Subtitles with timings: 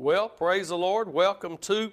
[0.00, 1.12] Well, praise the Lord.
[1.12, 1.92] Welcome to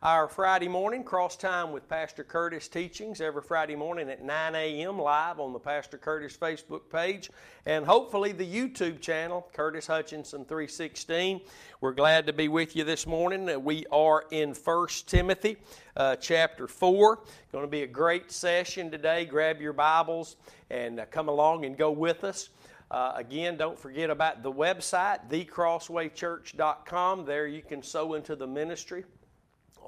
[0.00, 4.96] our Friday morning cross time with Pastor Curtis teachings every Friday morning at 9 a.m.
[4.96, 7.30] live on the Pastor Curtis Facebook page
[7.66, 11.40] and hopefully the YouTube channel, Curtis Hutchinson 316.
[11.80, 13.64] We're glad to be with you this morning.
[13.64, 15.56] We are in 1 Timothy
[15.96, 17.18] uh, chapter 4.
[17.50, 19.24] Going to be a great session today.
[19.24, 20.36] Grab your Bibles
[20.70, 22.50] and uh, come along and go with us.
[22.90, 27.24] Uh, again, don't forget about the website, thecrosswaychurch.com.
[27.24, 29.04] There you can sow into the ministry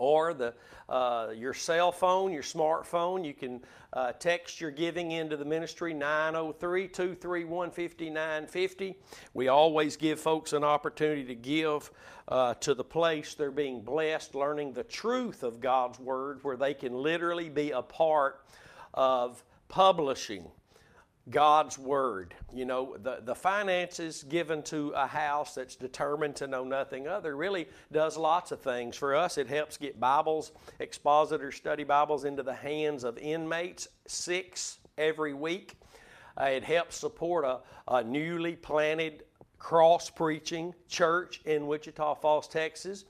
[0.01, 0.55] or the,
[0.89, 3.25] uh, your cell phone, your smartphone.
[3.25, 3.61] You can
[3.93, 8.97] uh, text your giving into the ministry 903 231 5950.
[9.35, 11.91] We always give folks an opportunity to give
[12.29, 16.75] uh, to the place they're being blessed, learning the truth of God's Word, where they
[16.75, 18.45] can literally be a part
[18.95, 20.51] of publishing
[21.29, 22.35] God's Word.
[22.53, 27.37] You know, the, the finances given to a house that's determined to know nothing other
[27.37, 28.97] really does lots of things.
[28.97, 34.79] For us, it helps get Bibles, expositor study Bibles, into the hands of inmates, six
[34.97, 35.75] every week.
[36.41, 39.25] Uh, it helps support a, a newly planted
[39.59, 43.05] cross preaching church in Wichita Falls, Texas,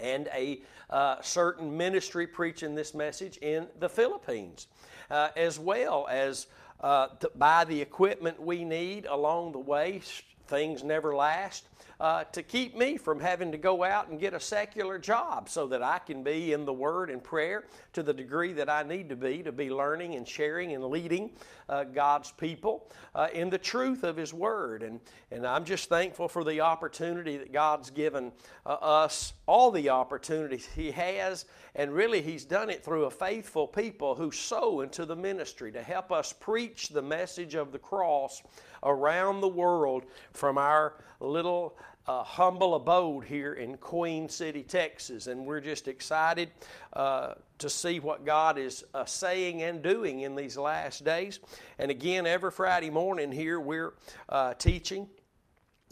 [0.00, 4.66] and a uh, certain ministry preaching this message in the Philippines,
[5.10, 6.48] uh, as well as
[6.80, 10.00] uh, to buy the equipment we need along the way.
[10.46, 11.64] Things never last
[12.00, 15.66] uh, to keep me from having to go out and get a secular job so
[15.66, 19.10] that I can be in the Word and prayer to the degree that I need
[19.10, 21.30] to be to be learning and sharing and leading
[21.68, 24.82] uh, God's people uh, in the truth of His Word.
[24.82, 24.98] And,
[25.30, 28.32] and I'm just thankful for the opportunity that God's given
[28.64, 33.66] uh, us, all the opportunities He has, and really He's done it through a faithful
[33.66, 38.42] people who sow into the ministry to help us preach the message of the cross
[38.84, 45.26] around the world from our little uh, humble abode here in Queen City, Texas.
[45.26, 46.50] And we're just excited
[46.92, 51.40] uh, to see what God is uh, saying and doing in these last days.
[51.76, 53.94] And again, every Friday morning here, we're
[54.28, 55.08] uh, teaching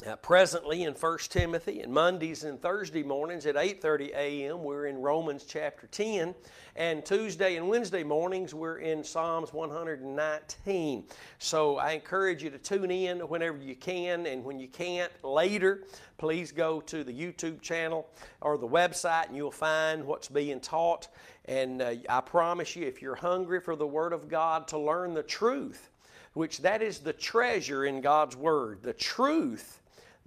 [0.07, 4.63] uh, presently in 1 Timothy and Mondays and Thursday mornings at 8:30 a.m.
[4.63, 6.37] we're in Romans chapter 10
[6.77, 11.05] and Tuesday and Wednesday mornings we're in Psalms 119.
[11.39, 15.83] So I encourage you to tune in whenever you can and when you can't later
[16.17, 18.07] please go to the YouTube channel
[18.41, 21.09] or the website and you'll find what's being taught
[21.47, 25.15] and uh, I promise you if you're hungry for the word of God to learn
[25.15, 25.91] the truth
[26.35, 29.78] which that is the treasure in God's word the truth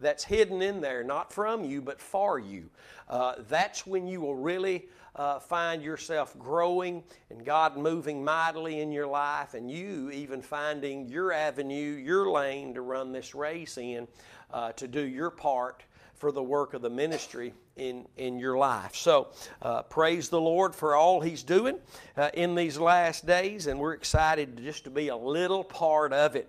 [0.02, 2.70] that's hidden in there, not from you, but for you.
[3.10, 8.92] Uh, that's when you will really uh, find yourself growing and God moving mightily in
[8.92, 14.08] your life, and you even finding your avenue, your lane to run this race in,
[14.52, 15.84] uh, to do your part
[16.16, 18.96] for the work of the ministry in, in your life.
[18.96, 19.30] So,
[19.62, 21.80] uh, praise the Lord for all He's doing
[22.16, 26.36] uh, in these last days, and we're excited just to be a little part of
[26.36, 26.48] it.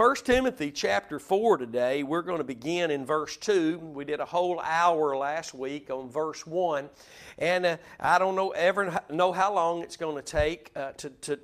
[0.00, 3.76] 1 Timothy chapter 4 today, we're going to begin in verse 2.
[3.78, 6.88] We did a whole hour last week on verse 1.
[7.36, 11.10] And uh, I don't know ever know how long it's going to take uh, to,
[11.10, 11.38] to,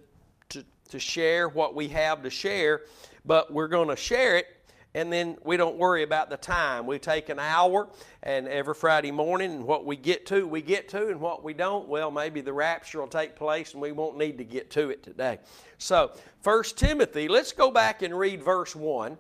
[0.49, 2.84] to, to share what we have to share,
[3.27, 4.56] but we're going to share it
[4.96, 6.86] and then we don't worry about the time.
[6.86, 7.86] We take an hour
[8.22, 11.52] and every Friday morning, and what we get to, we get to, and what we
[11.52, 14.88] don't, well, maybe the rapture will take place and we won't need to get to
[14.88, 15.38] it today.
[15.76, 19.18] So, First Timothy, let's go back and read verse 1.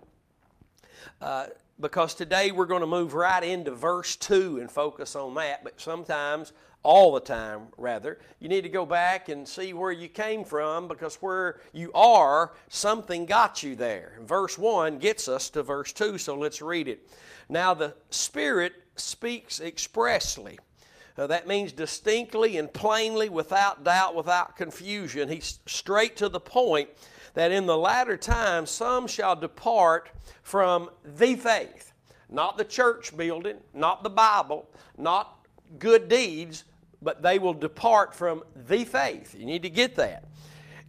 [1.20, 1.46] Uh,
[1.80, 5.62] because today we're going to move right into verse 2 and focus on that.
[5.62, 8.18] But sometimes all the time, rather.
[8.38, 12.52] You need to go back and see where you came from because where you are,
[12.68, 14.20] something got you there.
[14.22, 17.10] Verse 1 gets us to verse 2, so let's read it.
[17.48, 20.60] Now, the Spirit speaks expressly.
[21.18, 25.28] Uh, that means distinctly and plainly, without doubt, without confusion.
[25.28, 26.88] He's straight to the point
[27.36, 30.08] that in the latter times some shall depart
[30.42, 31.92] from the faith.
[32.30, 35.46] Not the church building, not the Bible, not
[35.78, 36.64] good deeds,
[37.02, 39.34] but they will depart from the faith.
[39.38, 40.24] You need to get that.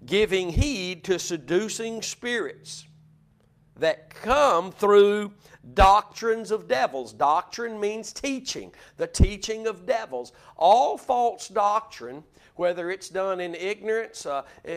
[0.05, 2.85] Giving heed to seducing spirits
[3.75, 5.33] that come through
[5.73, 7.11] doctrines of devils.
[7.11, 10.31] Doctrine means teaching, the teaching of devils.
[10.55, 12.23] All false doctrine
[12.57, 14.71] whether it's done in ignorance uh, uh,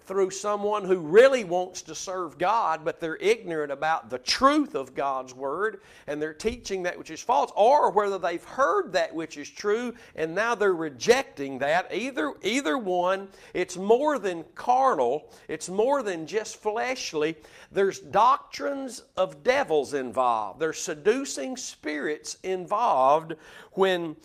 [0.00, 4.94] through someone who really wants to serve God, but they're ignorant about the truth of
[4.94, 9.36] God's Word and they're teaching that which is false, or whether they've heard that which
[9.36, 11.88] is true and now they're rejecting that.
[11.92, 17.36] Either, either one, it's more than carnal, it's more than just fleshly.
[17.70, 20.60] There's doctrines of devils involved.
[20.60, 23.34] There's seducing spirits involved
[23.72, 24.16] when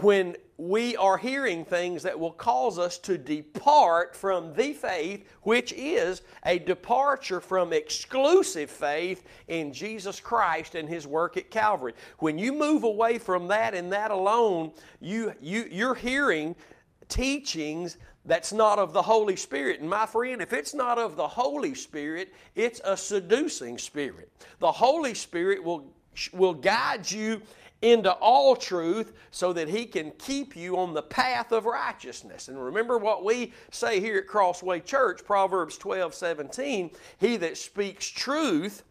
[0.00, 5.72] when we are hearing things that will cause us to depart from the faith, which
[5.72, 11.94] is a departure from exclusive faith in Jesus Christ and His work at Calvary.
[12.18, 16.54] When you move away from that and that alone, you, you, you're hearing
[17.08, 19.80] teachings that's not of the Holy Spirit.
[19.80, 24.30] And my friend, if it's not of the Holy Spirit, it's a seducing spirit.
[24.60, 25.92] The Holy Spirit will,
[26.32, 27.42] will guide you
[27.84, 32.48] into all truth so that he can keep you on the path of righteousness.
[32.48, 36.90] And remember what we say here at Crossway Church, Proverbs 12 17.
[37.18, 38.82] He that speaks truth,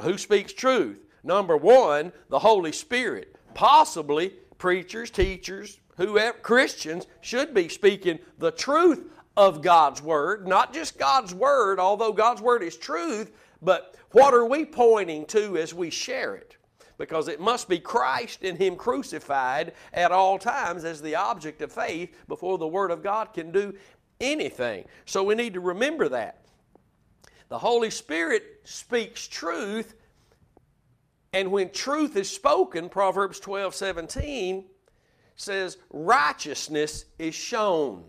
[0.00, 0.98] who speaks truth?
[1.22, 3.36] Number one, the Holy Spirit.
[3.52, 10.98] Possibly preachers, teachers, whoever, Christians should be speaking the truth of God's Word, not just
[10.98, 15.90] God's Word, although God's Word is truth, but what are we pointing to as we
[15.90, 16.57] share it?
[16.98, 21.72] Because it must be Christ and Him crucified at all times as the object of
[21.72, 23.74] faith before the Word of God can do
[24.20, 24.84] anything.
[25.06, 26.44] So we need to remember that.
[27.48, 29.94] The Holy Spirit speaks truth,
[31.32, 34.64] and when truth is spoken, Proverbs 12 17
[35.36, 38.04] says, righteousness is shown.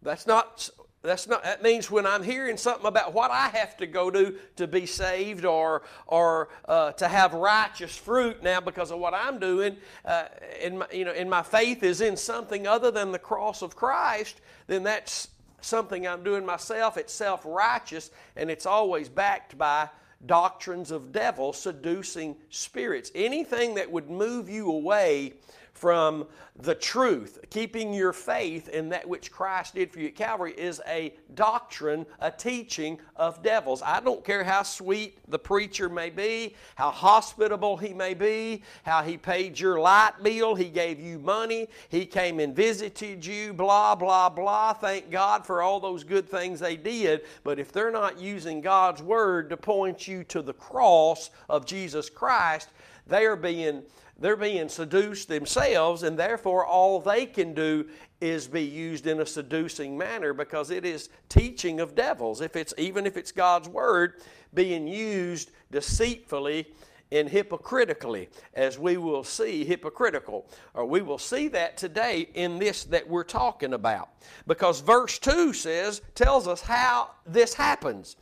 [0.00, 0.70] That's not
[1.06, 4.36] that's not, that means when I'm hearing something about what I have to go do
[4.56, 9.38] to be saved or, or uh, to have righteous fruit now because of what I'm
[9.38, 10.24] doing, uh,
[10.62, 13.76] and my, you know, and my faith is in something other than the cross of
[13.76, 15.28] Christ, then that's
[15.60, 16.96] something I'm doing myself.
[16.96, 19.88] It's self righteous and it's always backed by
[20.24, 23.10] doctrines of devil seducing spirits.
[23.14, 25.34] Anything that would move you away
[25.76, 26.26] from
[26.60, 27.38] the truth.
[27.50, 32.06] Keeping your faith in that which Christ did for you at Calvary is a doctrine,
[32.20, 33.82] a teaching of devils.
[33.82, 39.02] I don't care how sweet the preacher may be, how hospitable he may be, how
[39.02, 43.94] he paid your light bill, he gave you money, he came and visited you, blah,
[43.94, 44.72] blah, blah.
[44.72, 47.22] Thank God for all those good things they did.
[47.44, 52.08] But if they're not using God's Word to point you to the cross of Jesus
[52.08, 52.70] Christ,
[53.06, 53.82] they are being
[54.18, 57.86] they're being seduced themselves, and therefore all they can do
[58.20, 62.40] is be used in a seducing manner because it is teaching of devils.
[62.40, 64.22] If it's even if it's God's word
[64.54, 66.66] being used deceitfully
[67.12, 72.84] and hypocritically, as we will see hypocritical, or we will see that today in this
[72.84, 74.08] that we're talking about.
[74.46, 78.16] Because verse 2 says, tells us how this happens.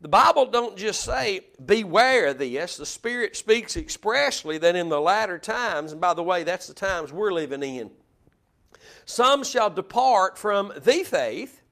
[0.00, 2.76] The Bible don't just say, beware of this.
[2.76, 6.74] The Spirit speaks expressly that in the latter times, and by the way, that's the
[6.74, 7.90] times we're living in,
[9.04, 11.62] some shall depart from the faith,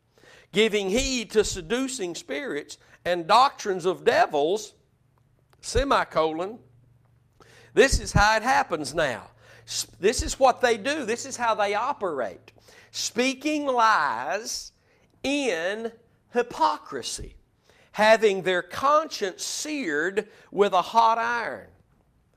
[0.52, 4.74] giving heed to seducing spirits and doctrines of devils,
[5.60, 6.58] semicolon.
[7.74, 9.30] This is how it happens now.
[10.00, 11.04] This is what they do.
[11.04, 12.52] This is how they operate.
[12.90, 14.72] Speaking lies
[15.22, 15.92] in
[16.32, 17.35] hypocrisy
[17.96, 21.66] having their conscience seared with a hot iron.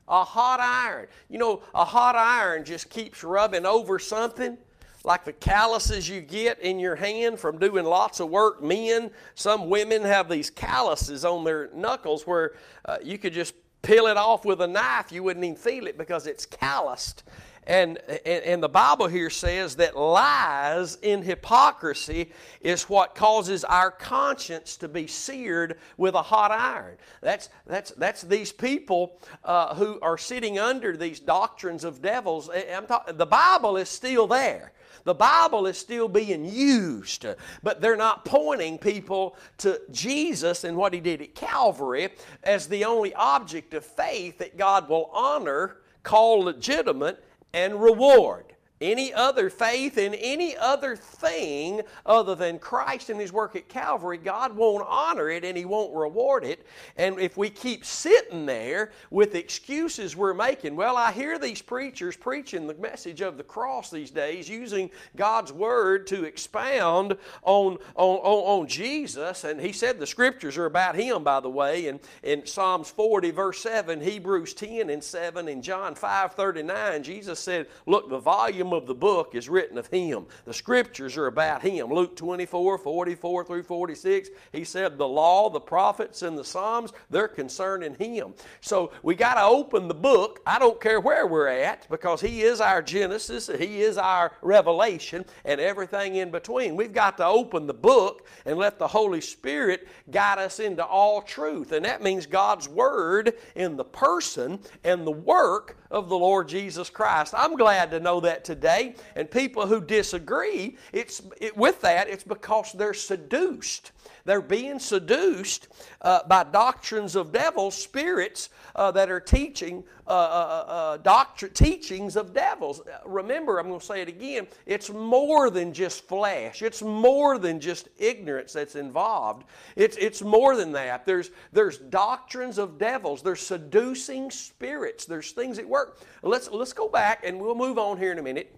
[0.08, 1.06] A hot iron.
[1.28, 4.56] You know, a hot iron just keeps rubbing over something
[5.04, 8.62] like the calluses you get in your hand from doing lots of work.
[8.62, 12.52] Men, some women have these calluses on their knuckles where
[12.86, 13.52] uh, you could just
[13.82, 17.22] peel it off with a knife, you wouldn't even feel it because it's calloused.
[17.66, 22.32] And, and, the Bible here says that lies in hypocrisy
[22.62, 26.96] is what causes our conscience to be seared with a hot iron.
[27.20, 32.48] That's, that's, that's these people uh, who are sitting under these doctrines of devils.
[32.88, 34.72] Talk, the Bible is still there.
[35.04, 37.26] The Bible is still being used,
[37.62, 42.10] but they're not pointing people to Jesus and what He did at Calvary
[42.42, 49.12] as the only object of faith that God will honor, call legitimate, and reward any
[49.12, 54.56] other faith in any other thing other than Christ and His work at Calvary, God
[54.56, 56.66] won't honor it and He won't reward it.
[56.96, 62.16] And if we keep sitting there with excuses we're making, well, I hear these preachers
[62.16, 68.16] preaching the message of the cross these days, using God's Word to expound on, on,
[68.16, 69.44] on, on Jesus.
[69.44, 71.88] And He said the Scriptures are about Him, by the way.
[71.88, 77.38] And in Psalms 40, verse 7, Hebrews 10 and 7, and John 5 39, Jesus
[77.38, 80.26] said, Look, the volume of the book is written of him.
[80.44, 81.88] The scriptures are about him.
[81.88, 87.28] Luke 24, 44 through 46, he said the law, the prophets, and the Psalms, they're
[87.28, 88.34] concerning him.
[88.60, 90.40] So we got to open the book.
[90.46, 95.24] I don't care where we're at because he is our Genesis, he is our Revelation,
[95.44, 96.76] and everything in between.
[96.76, 101.22] We've got to open the book and let the Holy Spirit guide us into all
[101.22, 101.72] truth.
[101.72, 106.90] And that means God's Word in the person and the work of the Lord Jesus
[106.90, 107.34] Christ.
[107.36, 108.94] I'm glad to know that today.
[109.16, 113.92] And people who disagree, it's it, with that, it's because they're seduced.
[114.30, 115.66] They're being seduced
[116.02, 122.14] uh, by doctrines of devils, spirits uh, that are teaching uh, uh, uh doctrine, teachings
[122.14, 122.80] of devils.
[123.04, 124.46] Remember, I'm going to say it again.
[124.66, 126.62] It's more than just flesh.
[126.62, 129.46] It's more than just ignorance that's involved.
[129.74, 131.04] It's it's more than that.
[131.04, 133.22] There's there's doctrines of devils.
[133.22, 135.06] There's seducing spirits.
[135.06, 135.98] There's things at work.
[136.22, 138.56] Let's let's go back and we'll move on here in a minute.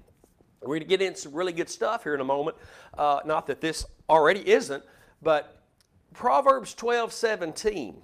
[0.61, 2.59] We're going to get into some really good stuff here in a moment.
[2.93, 4.85] Uh, not that this already isn't,
[5.23, 5.62] but
[6.12, 8.02] Proverbs 12 17.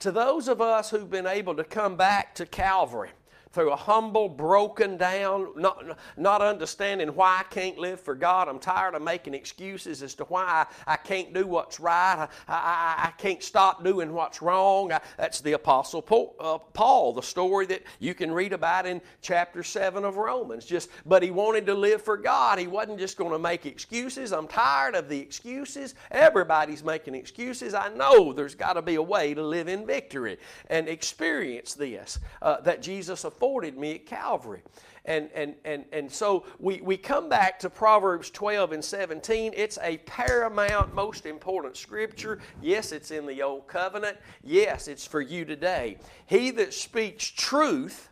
[0.00, 3.10] To those of us who've been able to come back to Calvary,
[3.58, 8.46] through a humble, broken down, not, not understanding why I can't live for God.
[8.46, 10.44] I'm tired of making excuses as to why
[10.86, 12.28] I, I can't do what's right.
[12.46, 14.92] I, I, I can't stop doing what's wrong.
[15.16, 19.64] That's the Apostle Paul, uh, Paul, the story that you can read about in chapter
[19.64, 20.64] 7 of Romans.
[20.64, 22.60] Just, but he wanted to live for God.
[22.60, 24.32] He wasn't just going to make excuses.
[24.32, 25.96] I'm tired of the excuses.
[26.12, 27.74] Everybody's making excuses.
[27.74, 30.38] I know there's got to be a way to live in victory
[30.70, 33.24] and experience this uh, that Jesus
[33.56, 34.62] me at Calvary.
[35.04, 39.52] And, and, and, and so we, we come back to Proverbs 12 and 17.
[39.56, 42.40] It's a paramount, most important scripture.
[42.60, 44.18] Yes, it's in the Old Covenant.
[44.42, 45.96] Yes, it's for you today.
[46.26, 48.10] He that speaks truth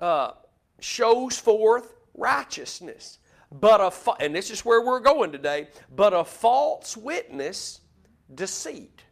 [0.00, 0.32] uh,
[0.80, 3.18] shows forth righteousness.
[3.52, 7.80] But a, and this is where we're going today, but a false witness,
[8.34, 9.02] deceit.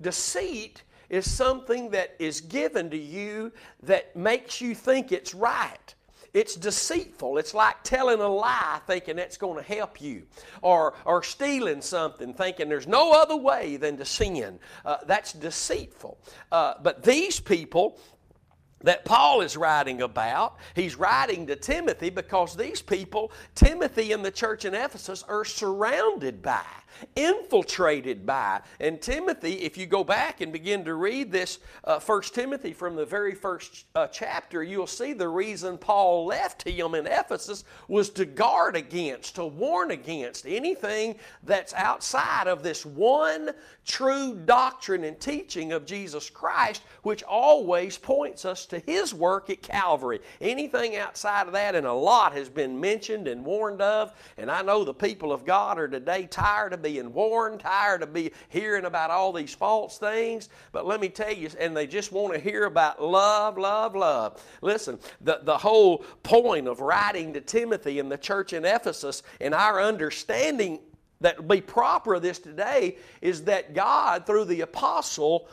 [0.00, 5.94] Deceit is something that is given to you that makes you think it's right.
[6.34, 7.38] It's deceitful.
[7.38, 10.24] It's like telling a lie thinking that's going to help you,
[10.62, 14.58] or, or stealing something thinking there's no other way than to sin.
[14.84, 16.18] Uh, that's deceitful.
[16.52, 17.98] Uh, but these people,
[18.82, 20.56] that Paul is writing about.
[20.74, 26.42] He's writing to Timothy because these people, Timothy and the church in Ephesus, are surrounded
[26.42, 26.64] by
[27.16, 28.60] infiltrated by.
[28.80, 32.96] And Timothy, if you go back and begin to read this uh, First Timothy from
[32.96, 38.10] the very first uh, chapter, you'll see the reason Paul left him in Ephesus was
[38.10, 43.50] to guard against, to warn against anything that's outside of this one
[43.84, 49.62] true doctrine and teaching of Jesus Christ, which always points us to his work at
[49.62, 50.20] Calvary.
[50.40, 54.62] Anything outside of that, and a lot has been mentioned and warned of, and I
[54.62, 58.84] know the people of God are today tired of being warned, tired of be hearing
[58.84, 60.48] about all these false things.
[60.72, 64.42] But let me tell you, and they just want to hear about love, love, love.
[64.62, 69.54] Listen, the, the whole point of writing to Timothy and the church in Ephesus and
[69.54, 70.80] our understanding
[71.20, 75.48] that will be proper of this today is that God, through the apostle,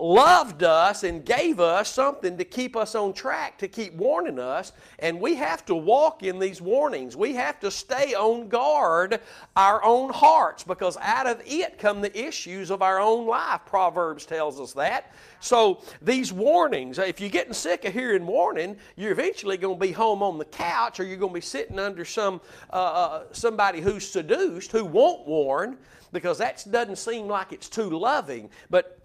[0.00, 4.72] loved us and gave us something to keep us on track, to keep warning us.
[4.98, 7.16] And we have to walk in these warnings.
[7.16, 9.20] We have to stay on guard
[9.56, 13.60] our own hearts because out of it come the issues of our own life.
[13.66, 15.12] Proverbs tells us that.
[15.40, 19.92] So these warnings, if you're getting sick of hearing warning, you're eventually going to be
[19.92, 22.40] home on the couch or you're going to be sitting under some
[22.72, 25.78] uh, uh, somebody who's seduced who won't warn
[26.12, 28.50] because that doesn't seem like it's too loving.
[28.68, 28.99] But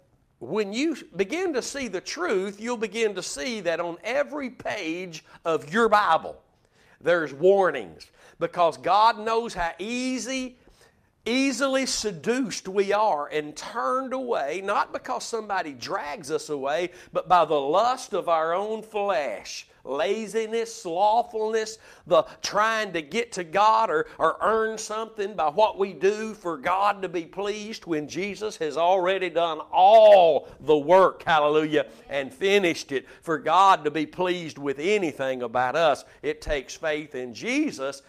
[0.48, 5.24] when you begin to see the truth, you'll begin to see that on every page
[5.44, 6.42] of your Bible,
[7.02, 8.10] there's warnings.
[8.40, 10.58] Because God knows how easy,
[11.26, 17.46] easily seduced we are and turned away, not because somebody drags us away, but by
[17.46, 21.78] the lust of our own flesh laziness, slothfulness,
[22.08, 26.58] the trying to get to God or, or earn something by what we do for
[26.58, 32.92] God to be pleased when Jesus has already done all the work, hallelujah, and finished
[32.92, 33.06] it.
[33.22, 38.02] For God to be pleased with anything about us, it takes faith in Jesus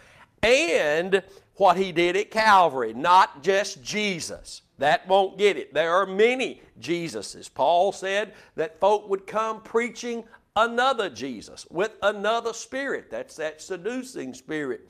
[0.43, 1.23] and
[1.57, 4.63] what he did at Calvary, not just Jesus.
[4.79, 5.73] That won't get it.
[5.73, 7.53] There are many Jesuses.
[7.53, 10.25] Paul said that folk would come preaching
[10.57, 13.11] another Jesus with another spirit.
[13.11, 14.89] That's that seducing spirit.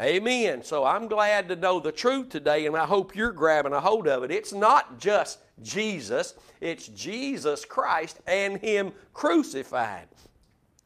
[0.00, 0.64] Amen.
[0.64, 4.08] So I'm glad to know the truth today, and I hope you're grabbing a hold
[4.08, 4.30] of it.
[4.30, 10.08] It's not just Jesus, it's Jesus Christ and Him crucified.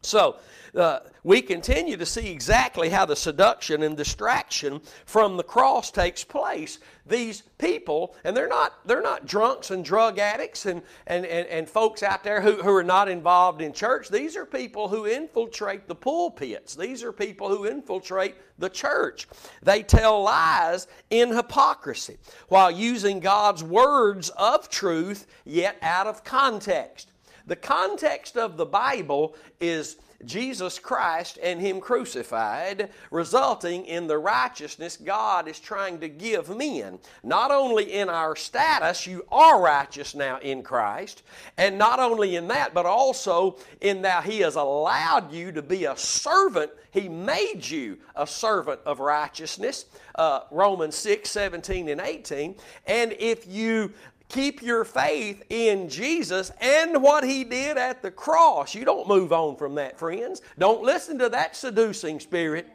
[0.07, 0.37] So,
[0.77, 6.23] uh, we continue to see exactly how the seduction and distraction from the cross takes
[6.23, 6.79] place.
[7.07, 11.69] These people, and they're not, they're not drunks and drug addicts and, and, and, and
[11.69, 14.09] folks out there who, who are not involved in church.
[14.09, 16.77] These are people who infiltrate the pulpits.
[16.77, 19.27] These are people who infiltrate the church.
[19.63, 27.09] They tell lies in hypocrisy while using God's words of truth, yet out of context.
[27.47, 34.97] The context of the Bible is Jesus Christ and Him crucified, resulting in the righteousness
[34.97, 36.99] God is trying to give men.
[37.23, 41.23] Not only in our status, you are righteous now in Christ,
[41.59, 45.85] and not only in that, but also in that He has allowed you to be
[45.85, 46.71] a servant.
[46.91, 49.85] He made you a servant of righteousness.
[50.15, 52.55] Uh, Romans 6, 17, and 18.
[52.87, 53.93] And if you
[54.29, 58.75] keep your faith in Jesus and what He did at the cross.
[58.75, 60.43] You don't move on from that, friends.
[60.59, 62.69] Don't listen to that seducing spirit.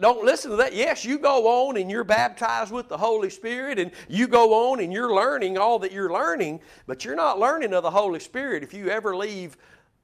[0.00, 0.74] Don't listen to that.
[0.74, 4.80] Yes, you go on and you're baptized with the Holy Spirit and you go on
[4.80, 8.62] and you're learning all that you're learning, but you're not learning of the Holy Spirit
[8.62, 9.56] if you ever leave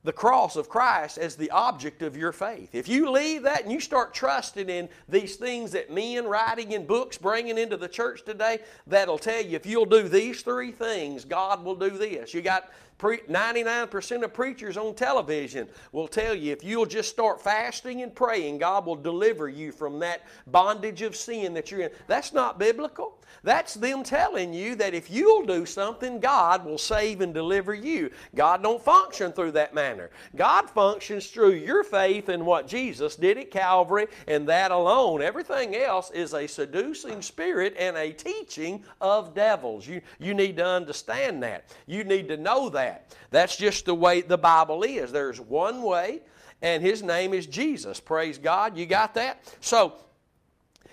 [0.07, 2.77] the cross of Christ as the object of your faith.
[2.77, 6.87] If you leave that and you start trusting in these things that men writing in
[6.87, 11.25] books bringing into the church today, that'll tell you if you'll do these three things,
[11.25, 12.33] God will do this.
[12.33, 18.03] You got 99% of preachers on television will tell you if you'll just start fasting
[18.03, 21.91] and praying, God will deliver you from that bondage of sin that you're in.
[22.07, 23.19] That's not biblical.
[23.43, 28.11] That's them telling you that if you'll do something, God will save and deliver you.
[28.35, 30.11] God don't function through that manner.
[30.35, 35.23] God functions through your faith in what Jesus did at Calvary and that alone.
[35.23, 39.87] Everything else is a seducing spirit and a teaching of devils.
[39.87, 41.75] You, you need to understand that.
[41.87, 43.15] You need to know that that.
[43.31, 45.13] That's just the way the Bible is.
[45.13, 46.21] There's one way,
[46.63, 48.01] and His name is Jesus.
[48.01, 48.77] Praise God.
[48.77, 49.43] You got that?
[49.61, 49.95] So,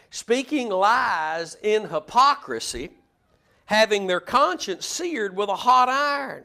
[0.09, 2.89] speaking lies in hypocrisy,
[3.65, 6.43] having their conscience seared with a hot iron.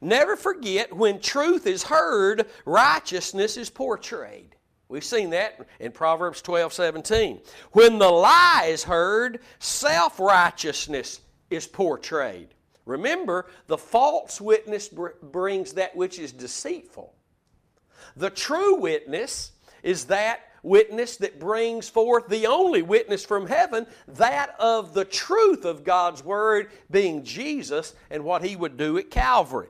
[0.00, 4.56] Never forget when truth is heard, righteousness is portrayed.
[4.88, 7.40] We've seen that in Proverbs 12 17.
[7.72, 12.48] When the lie is heard, self righteousness is portrayed.
[12.90, 17.14] Remember, the false witness br- brings that which is deceitful.
[18.16, 24.54] The true witness is that witness that brings forth the only witness from heaven, that
[24.58, 29.68] of the truth of God's Word being Jesus and what He would do at Calvary.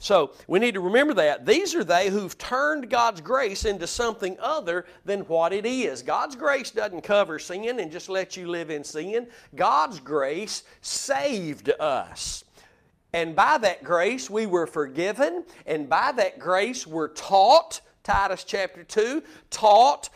[0.00, 1.44] So we need to remember that.
[1.44, 6.02] These are they who've turned God's grace into something other than what it is.
[6.02, 9.26] God's grace doesn't cover sin and just let you live in sin.
[9.56, 12.44] God's grace saved us.
[13.18, 15.42] And by that grace, we were forgiven.
[15.66, 20.08] And by that grace, we're taught, Titus chapter 2, taught.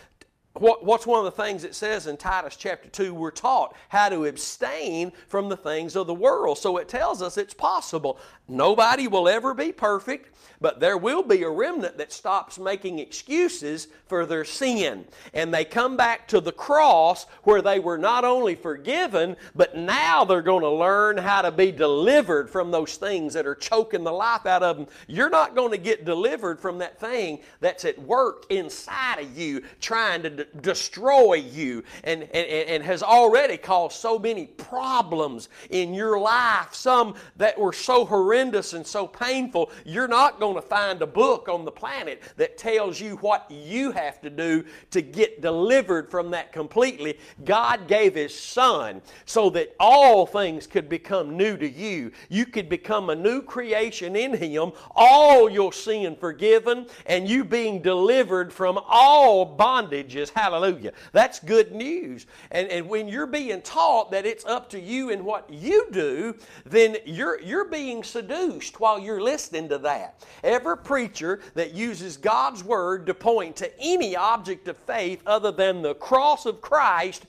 [0.53, 3.13] What, what's one of the things it says in Titus chapter 2?
[3.13, 6.59] We're taught how to abstain from the things of the world.
[6.59, 8.21] So it tells us it's possible.
[8.47, 10.33] Nobody will ever be perfect.
[10.63, 15.07] But there will be a remnant that stops making excuses for their sin.
[15.35, 20.25] And they come back to the cross where they were not only forgiven, but now
[20.25, 24.13] they're going to learn how to be delivered from those things that are choking the
[24.13, 24.87] life out of them.
[25.09, 29.63] You're not going to get delivered from that thing that's at work inside of you,
[29.81, 35.93] trying to d- destroy you and, and, and has already caused so many problems in
[35.93, 39.71] your life, some that were so horrendous and so painful.
[39.85, 43.51] You're not going going to find a book on the planet that tells you what
[43.51, 47.19] you have to do to get delivered from that completely.
[47.45, 52.13] God gave His Son so that all things could become new to you.
[52.29, 57.83] You could become a new creation in Him, all your sin forgiven, and you being
[57.83, 60.31] delivered from all bondages.
[60.31, 60.93] Hallelujah.
[61.13, 62.27] That's good news.
[62.51, 66.35] And, and when you're being taught that it's up to you and what you do,
[66.65, 70.25] then you're, you're being seduced while you're listening to that.
[70.43, 75.83] Every preacher that uses God's Word to point to any object of faith other than
[75.83, 77.27] the cross of Christ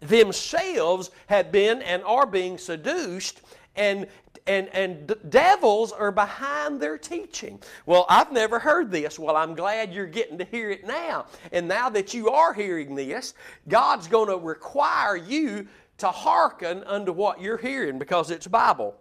[0.00, 3.40] themselves have been and are being seduced
[3.76, 4.06] and
[4.46, 7.60] and, and devils are behind their teaching.
[7.86, 9.18] Well, I've never heard this.
[9.18, 11.26] Well, I'm glad you're getting to hear it now.
[11.52, 13.34] And now that you are hearing this,
[13.68, 18.96] God's going to require you to hearken unto what you're hearing because it's Bible.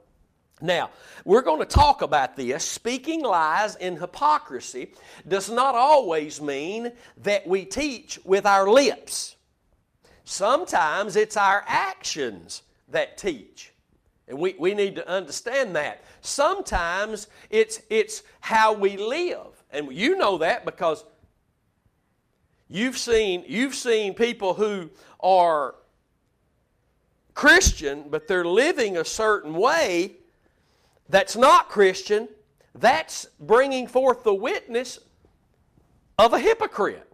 [0.62, 0.91] Now,
[1.26, 2.63] we're going to talk about this.
[2.63, 4.93] Speaking lies in hypocrisy
[5.28, 6.91] does not always mean
[7.24, 9.36] that we teach with our lips.
[10.24, 13.74] Sometimes it's our actions that teach.
[14.28, 16.04] And we, we need to understand that.
[16.21, 19.63] Sometimes it's, it's how we live.
[19.71, 21.04] And you know that because
[22.71, 25.76] You've seen, you've seen people who are
[27.34, 30.13] Christian, but they're living a certain way
[31.12, 32.28] that's not Christian.
[32.74, 35.00] That's bringing forth the witness
[36.17, 37.08] of a hypocrite.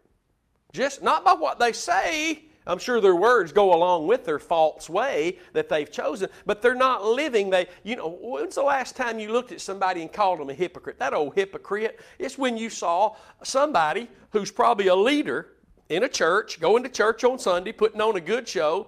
[0.72, 4.90] Just not by what they say, I'm sure their words go along with their false
[4.90, 7.50] way that they've chosen, but they're not living.
[7.50, 10.54] They, you know, when's the last time you looked at somebody and called them a
[10.54, 11.00] hypocrite?
[11.00, 12.00] That old hypocrite.
[12.20, 15.54] It's when you saw somebody who's probably a leader
[15.90, 18.88] in a church, going to church on Sunday, putting on a good show,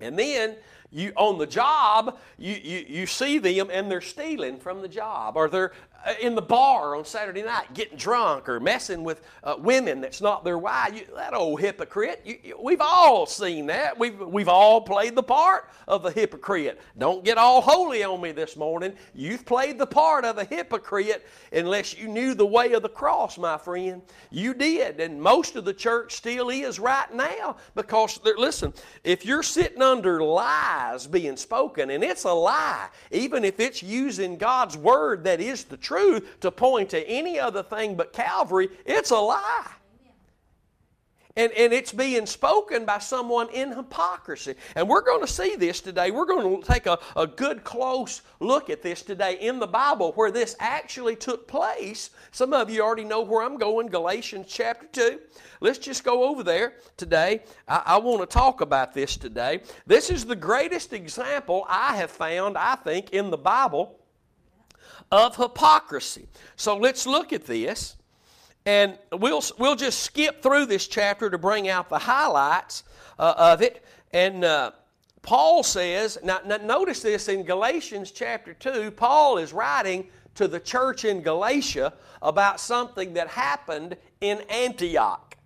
[0.00, 0.56] and then
[0.90, 5.36] you on the job, you, you, you see them and they're stealing from the job,
[5.36, 5.72] or they're
[6.20, 10.44] in the bar on Saturday night getting drunk or messing with uh, women that's not
[10.44, 10.94] their wife.
[10.94, 12.22] You, that old hypocrite.
[12.24, 13.98] You, you, we've all seen that.
[13.98, 16.80] We've, we've all played the part of the hypocrite.
[16.98, 18.94] Don't get all holy on me this morning.
[19.14, 23.36] You've played the part of a hypocrite unless you knew the way of the cross,
[23.36, 24.02] my friend.
[24.30, 25.00] You did.
[25.00, 30.22] And most of the church still is right now because, listen, if you're sitting under
[30.22, 35.64] lies being spoken, and it's a lie, even if it's using God's word that is
[35.64, 35.87] the truth
[36.40, 39.72] to point to any other thing but Calvary, it's a lie.
[41.38, 44.56] And, and it's being spoken by someone in hypocrisy.
[44.74, 46.10] And we're going to see this today.
[46.10, 50.10] We're going to take a, a good close look at this today in the Bible
[50.16, 52.10] where this actually took place.
[52.32, 55.20] Some of you already know where I'm going, Galatians chapter 2.
[55.60, 57.44] Let's just go over there today.
[57.68, 59.62] I, I want to talk about this today.
[59.86, 64.00] This is the greatest example I have found, I think, in the Bible
[65.10, 66.28] of hypocrisy.
[66.56, 67.96] So let's look at this.
[68.66, 72.84] And we'll, we'll just skip through this chapter to bring out the highlights
[73.18, 73.82] uh, of it.
[74.12, 74.72] And uh,
[75.22, 80.60] Paul says, now, now notice this in Galatians chapter 2, Paul is writing to the
[80.60, 85.36] church in Galatia about something that happened in Antioch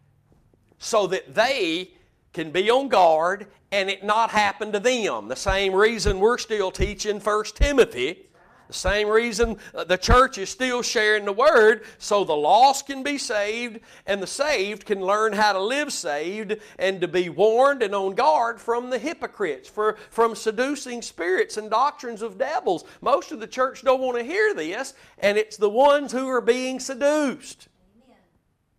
[0.78, 1.92] so that they
[2.32, 5.28] can be on guard and it not happen to them.
[5.28, 8.26] The same reason we're still teaching 1 Timothy
[8.72, 13.02] the same reason uh, the church is still sharing the word so the lost can
[13.02, 17.82] be saved and the saved can learn how to live saved and to be warned
[17.82, 22.84] and on guard from the hypocrites, for, from seducing spirits and doctrines of devils.
[23.02, 26.40] Most of the church don't want to hear this, and it's the ones who are
[26.40, 27.68] being seduced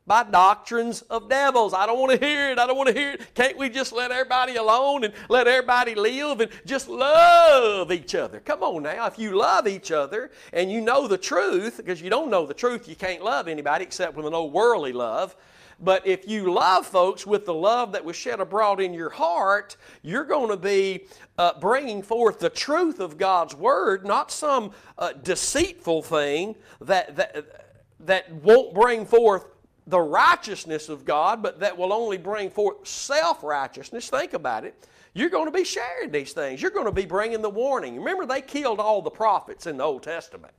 [0.06, 1.74] by doctrines of devils.
[1.74, 2.60] I don't want to hear it.
[2.60, 3.34] I don't want to hear it.
[3.34, 8.40] Can't we just let everybody alone and let everybody live and just love each other?
[8.42, 9.08] Come on now.
[9.08, 12.54] If you love each other and you know the truth, because you don't know the
[12.54, 15.36] truth, you can't love anybody except with an old worldly love.
[15.80, 19.76] But if you love folks with the love that was shed abroad in your heart,
[20.02, 25.14] you're going to be uh, bringing forth the truth of God's Word, not some uh,
[25.14, 27.68] deceitful thing that, that,
[28.02, 29.46] that won't bring forth
[29.88, 34.10] the righteousness of God, but that will only bring forth self righteousness.
[34.10, 34.88] Think about it.
[35.14, 36.62] You're going to be sharing these things.
[36.62, 37.98] You're going to be bringing the warning.
[37.98, 40.54] Remember, they killed all the prophets in the Old Testament.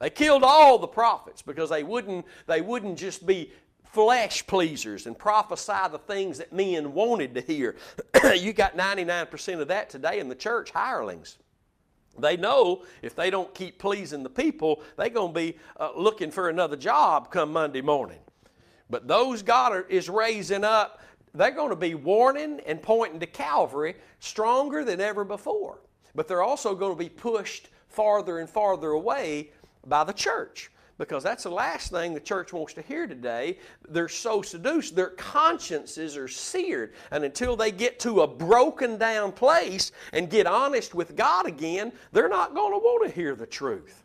[0.00, 3.52] They killed all the prophets because they wouldn't, they wouldn't just be
[3.92, 7.76] flesh pleasers and prophesy the things that men wanted to hear.
[8.34, 11.38] you got 99% of that today in the church, hirelings.
[12.18, 16.30] They know if they don't keep pleasing the people, they're going to be uh, looking
[16.30, 18.18] for another job come Monday morning.
[18.90, 21.00] But those God is raising up,
[21.32, 25.78] they're going to be warning and pointing to Calvary stronger than ever before.
[26.14, 29.50] But they're also going to be pushed farther and farther away
[29.86, 33.58] by the church because that's the last thing the church wants to hear today.
[33.88, 36.92] They're so seduced, their consciences are seared.
[37.10, 41.92] And until they get to a broken down place and get honest with God again,
[42.12, 44.04] they're not going to want to hear the truth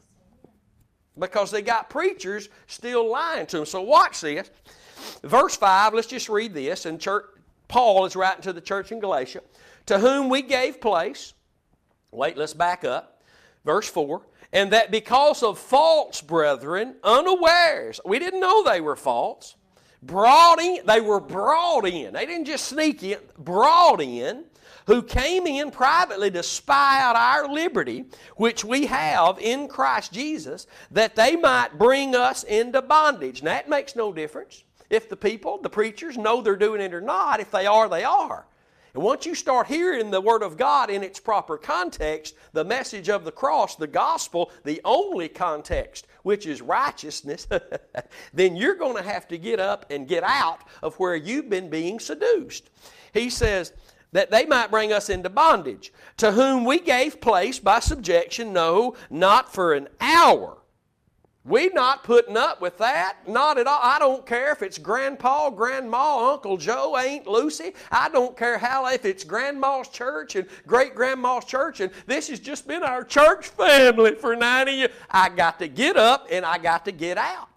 [1.17, 3.65] because they got preachers still lying to them.
[3.65, 4.49] So watch this.
[5.23, 6.85] Verse 5, let's just read this.
[6.85, 7.25] And church,
[7.67, 9.41] Paul is writing to the church in Galatia,
[9.87, 11.33] to whom we gave place.
[12.11, 13.21] Wait, let's back up.
[13.63, 14.21] Verse 4
[14.55, 19.55] and that because of false brethren, unawares, we didn't know they were false,
[20.01, 22.13] brought in, they were brought in.
[22.13, 24.45] They didn't just sneak in, brought in,
[24.87, 30.67] who came in privately to spy out our liberty, which we have in Christ Jesus,
[30.91, 33.41] that they might bring us into bondage.
[33.41, 37.01] Now, that makes no difference if the people, the preachers, know they're doing it or
[37.01, 37.39] not.
[37.39, 38.45] If they are, they are.
[38.93, 43.09] And once you start hearing the Word of God in its proper context, the message
[43.09, 47.45] of the cross, the gospel, the only context, which is righteousness,
[48.33, 51.69] then you're going to have to get up and get out of where you've been
[51.69, 52.69] being seduced.
[53.13, 53.73] He says,
[54.15, 58.95] that they might bring us into bondage, to whom we gave place by subjection, no,
[59.09, 60.57] not for an hour,
[61.43, 63.17] We not putting up with that.
[63.27, 63.79] Not at all.
[63.83, 67.73] I don't care if it's grandpa, grandma, Uncle Joe, Aunt Lucy.
[67.91, 72.39] I don't care how if it's grandma's church and great grandma's church and this has
[72.39, 74.91] just been our church family for 90 years.
[75.11, 77.54] I got to get up and I got to get out.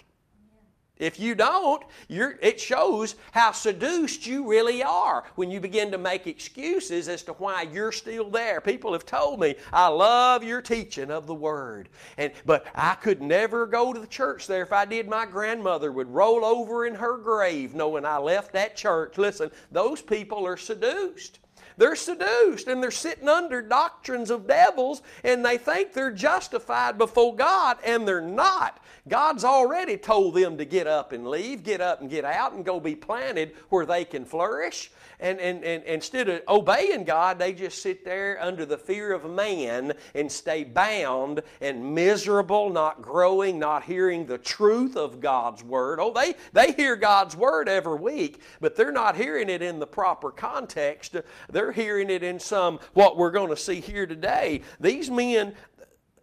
[0.99, 6.27] If you don't, it shows how seduced you really are when you begin to make
[6.27, 8.61] excuses as to why you're still there.
[8.61, 11.89] People have told me, I love your teaching of the Word.
[12.17, 14.63] And, but I could never go to the church there.
[14.63, 18.77] If I did, my grandmother would roll over in her grave knowing I left that
[18.77, 19.19] church.
[19.19, 21.39] Listen, those people are seduced.
[21.79, 27.35] They're seduced and they're sitting under doctrines of devils and they think they're justified before
[27.35, 28.81] God and they're not.
[29.09, 32.65] God's already told them to get up and leave, get up and get out and
[32.65, 34.91] go be planted where they can flourish.
[35.21, 39.29] And, and, and instead of obeying God, they just sit there under the fear of
[39.29, 45.99] man and stay bound and miserable, not growing, not hearing the truth of God's Word.
[46.01, 49.87] Oh, they, they hear God's Word every week, but they're not hearing it in the
[49.87, 51.17] proper context.
[51.51, 54.63] They're hearing it in some, what we're going to see here today.
[54.81, 55.55] These men,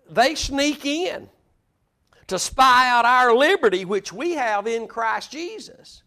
[0.09, 1.29] they sneak in
[2.27, 6.03] to spy out our liberty which we have in Christ Jesus.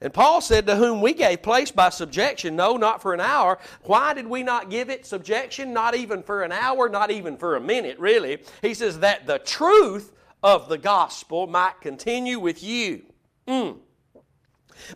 [0.00, 3.58] And Paul said, To whom we gave place by subjection, no, not for an hour.
[3.84, 5.72] Why did we not give it subjection?
[5.72, 8.38] Not even for an hour, not even for a minute, really.
[8.60, 13.04] He says, That the truth of the gospel might continue with you.
[13.48, 13.78] Mm.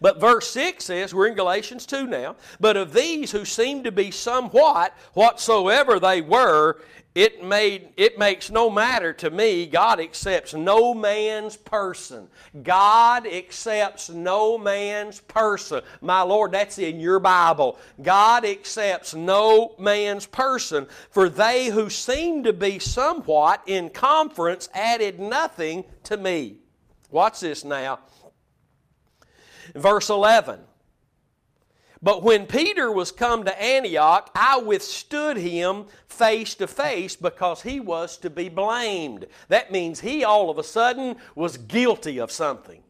[0.01, 3.93] But verse 6 says, we're in Galatians 2 now, but of these who seem to
[3.93, 6.81] be somewhat, whatsoever they were,
[7.15, 9.67] it, made, it makes no matter to me.
[9.67, 12.29] God accepts no man's person.
[12.63, 15.83] God accepts no man's person.
[16.01, 17.77] My Lord, that's in your Bible.
[18.01, 20.87] God accepts no man's person.
[21.11, 26.59] For they who seem to be somewhat in conference added nothing to me.
[27.11, 27.99] Watch this now.
[29.79, 30.61] Verse 11.
[32.01, 37.81] But when Peter was come to Antioch, I withstood him face to face because he
[37.81, 39.27] was to be blamed.
[39.49, 42.83] That means he all of a sudden was guilty of something.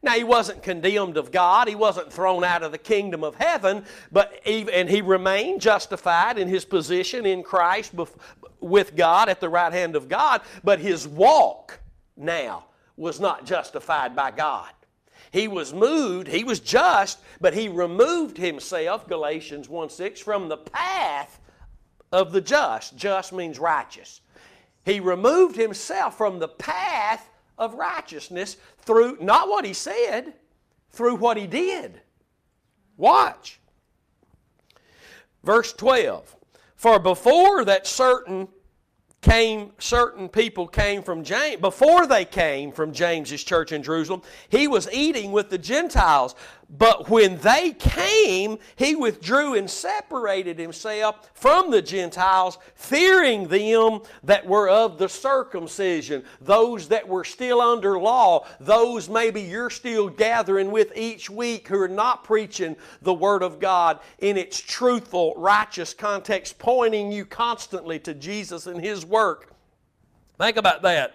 [0.00, 1.66] Now, he wasn't condemned of God.
[1.66, 6.38] He wasn't thrown out of the kingdom of heaven, but even, and he remained justified
[6.38, 7.92] in his position in Christ
[8.60, 11.80] with God at the right hand of God, but his walk
[12.16, 14.70] now was not justified by God.
[15.30, 20.56] He was moved, he was just, but he removed himself, Galatians 1 6, from the
[20.56, 21.40] path
[22.12, 22.96] of the just.
[22.96, 24.20] Just means righteous.
[24.84, 30.32] He removed himself from the path of righteousness through not what he said,
[30.90, 32.00] through what he did.
[32.96, 33.60] Watch.
[35.44, 36.36] Verse 12.
[36.76, 38.48] For before that certain
[39.28, 44.66] came certain people came from James before they came from James's church in Jerusalem he
[44.66, 46.34] was eating with the Gentiles
[46.70, 54.46] but when they came, he withdrew and separated himself from the Gentiles, fearing them that
[54.46, 60.70] were of the circumcision, those that were still under law, those maybe you're still gathering
[60.70, 65.94] with each week who are not preaching the Word of God in its truthful, righteous
[65.94, 69.54] context, pointing you constantly to Jesus and His work.
[70.36, 71.14] Think about that.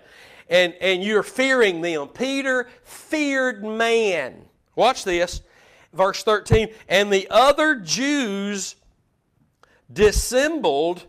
[0.50, 2.08] And, and you're fearing them.
[2.08, 4.46] Peter feared man.
[4.76, 5.42] Watch this.
[5.94, 6.70] Verse 13.
[6.88, 8.76] And the other Jews
[9.92, 11.06] dissembled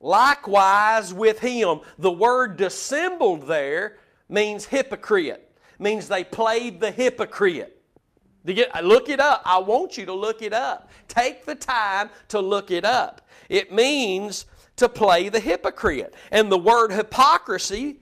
[0.00, 1.80] likewise with him.
[1.98, 7.74] The word dissembled there means hypocrite, means they played the hypocrite.
[8.44, 9.42] Get, look it up.
[9.44, 10.90] I want you to look it up.
[11.06, 13.28] Take the time to look it up.
[13.48, 16.14] It means to play the hypocrite.
[16.30, 18.00] And the word hypocrisy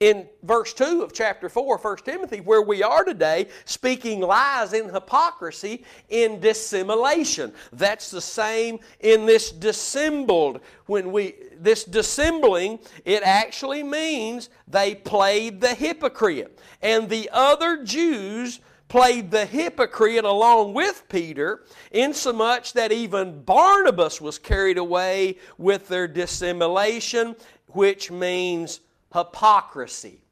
[0.00, 4.88] in verse 2 of chapter 4, 1 Timothy, where we are today, speaking lies in
[4.88, 7.52] hypocrisy, in dissimulation.
[7.72, 10.60] That's the same in this dissembled.
[10.86, 16.58] When we, this dissembling, it actually means they played the hypocrite.
[16.80, 24.38] And the other Jews played the hypocrite along with Peter, insomuch that even Barnabas was
[24.38, 28.80] carried away with their dissimulation, which means
[29.12, 30.22] hypocrisy.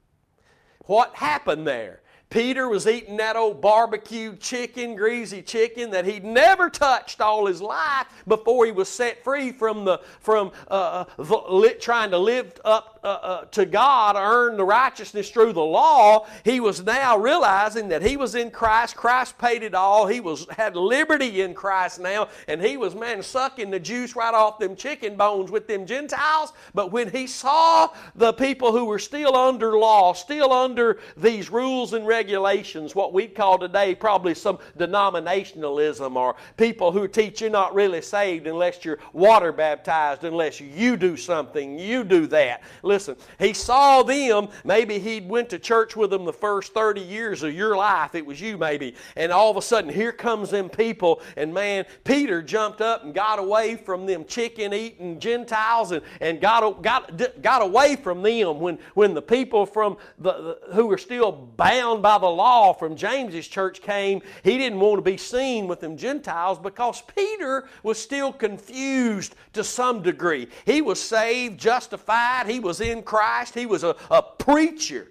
[0.86, 2.00] What happened there?
[2.28, 7.62] Peter was eating that old barbecued chicken, greasy chicken that he'd never touched all his
[7.62, 12.95] life before he was set free from the from uh, uh trying to live up
[13.06, 18.02] uh, uh, to God, earn the righteousness through the law, he was now realizing that
[18.02, 18.96] he was in Christ.
[18.96, 20.08] Christ paid it all.
[20.08, 24.34] He was had liberty in Christ now, and he was man sucking the juice right
[24.34, 26.52] off them chicken bones with them Gentiles.
[26.74, 31.92] But when he saw the people who were still under law, still under these rules
[31.92, 37.72] and regulations, what we'd call today probably some denominationalism, or people who teach you're not
[37.72, 42.62] really saved unless you're water baptized, unless you do something, you do that.
[42.96, 44.48] Listen, he saw them.
[44.64, 48.14] Maybe he went to church with them the first 30 years of your life.
[48.14, 48.94] It was you, maybe.
[49.16, 51.20] And all of a sudden, here comes them people.
[51.36, 56.40] And man, Peter jumped up and got away from them chicken eating Gentiles and, and
[56.40, 60.96] got, got, got away from them when, when the people from the, the, who were
[60.96, 64.22] still bound by the law from James's church came.
[64.42, 69.62] He didn't want to be seen with them Gentiles because Peter was still confused to
[69.62, 70.48] some degree.
[70.64, 75.08] He was saved, justified, he was in Christ, he was a, a preacher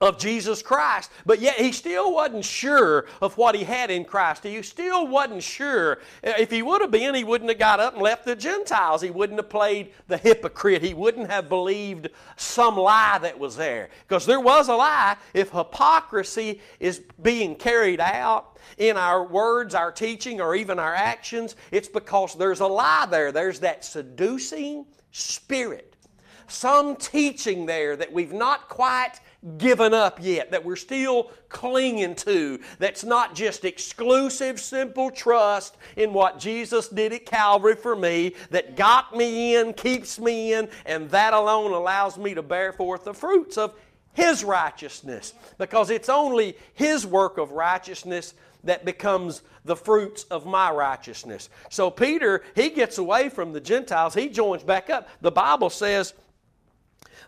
[0.00, 4.44] of Jesus Christ, but yet he still wasn't sure of what he had in Christ.
[4.44, 5.98] He still wasn't sure.
[6.22, 9.02] If he would have been, he wouldn't have got up and left the Gentiles.
[9.02, 10.80] He wouldn't have played the hypocrite.
[10.80, 13.90] He wouldn't have believed some lie that was there.
[14.08, 15.18] Because there was a lie.
[15.34, 21.56] If hypocrisy is being carried out, in our words, our teaching, or even our actions,
[21.70, 23.32] it's because there's a lie there.
[23.32, 25.89] There's that seducing spirit.
[26.50, 29.20] Some teaching there that we've not quite
[29.56, 36.12] given up yet, that we're still clinging to, that's not just exclusive, simple trust in
[36.12, 41.08] what Jesus did at Calvary for me, that got me in, keeps me in, and
[41.10, 43.74] that alone allows me to bear forth the fruits of
[44.12, 45.32] His righteousness.
[45.56, 48.34] Because it's only His work of righteousness
[48.64, 51.48] that becomes the fruits of my righteousness.
[51.70, 55.08] So Peter, he gets away from the Gentiles, he joins back up.
[55.20, 56.14] The Bible says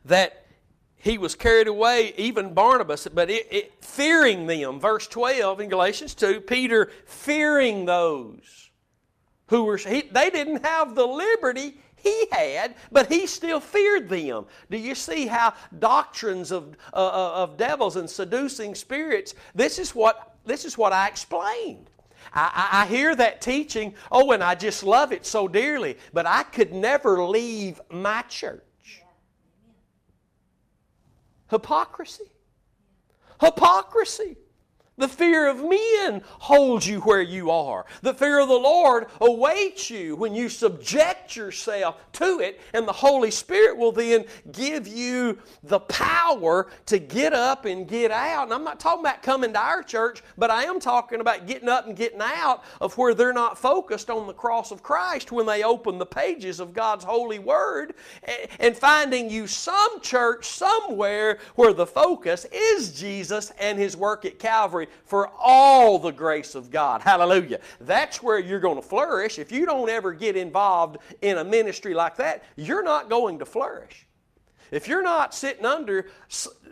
[0.04, 0.46] that
[0.96, 4.78] he was carried away, even Barnabas, but it, it, fearing them.
[4.78, 8.70] Verse 12 in Galatians 2, Peter fearing those
[9.48, 14.46] who were, he, they didn't have the liberty he had, but he still feared them.
[14.70, 19.94] Do you see how doctrines of, uh, uh of devils and seducing spirits, this is
[19.94, 21.90] what, this is what I explained.
[22.32, 26.44] I, I, hear that teaching, oh, and I just love it so dearly, but I
[26.44, 28.62] could never leave my church.
[31.52, 32.24] Hypocrisy.
[33.38, 34.38] Hypocrisy.
[34.98, 37.86] The fear of men holds you where you are.
[38.02, 42.92] The fear of the Lord awaits you when you subject yourself to it, and the
[42.92, 48.44] Holy Spirit will then give you the power to get up and get out.
[48.44, 51.70] And I'm not talking about coming to our church, but I am talking about getting
[51.70, 55.46] up and getting out of where they're not focused on the cross of Christ when
[55.46, 57.94] they open the pages of God's holy word
[58.60, 64.38] and finding you some church somewhere where the focus is Jesus and His work at
[64.38, 67.02] Calvary for all the grace of God.
[67.02, 67.60] Hallelujah.
[67.80, 69.38] That's where you're going to flourish.
[69.38, 73.46] If you don't ever get involved in a ministry like that, you're not going to
[73.46, 74.06] flourish.
[74.70, 76.06] If you're not sitting under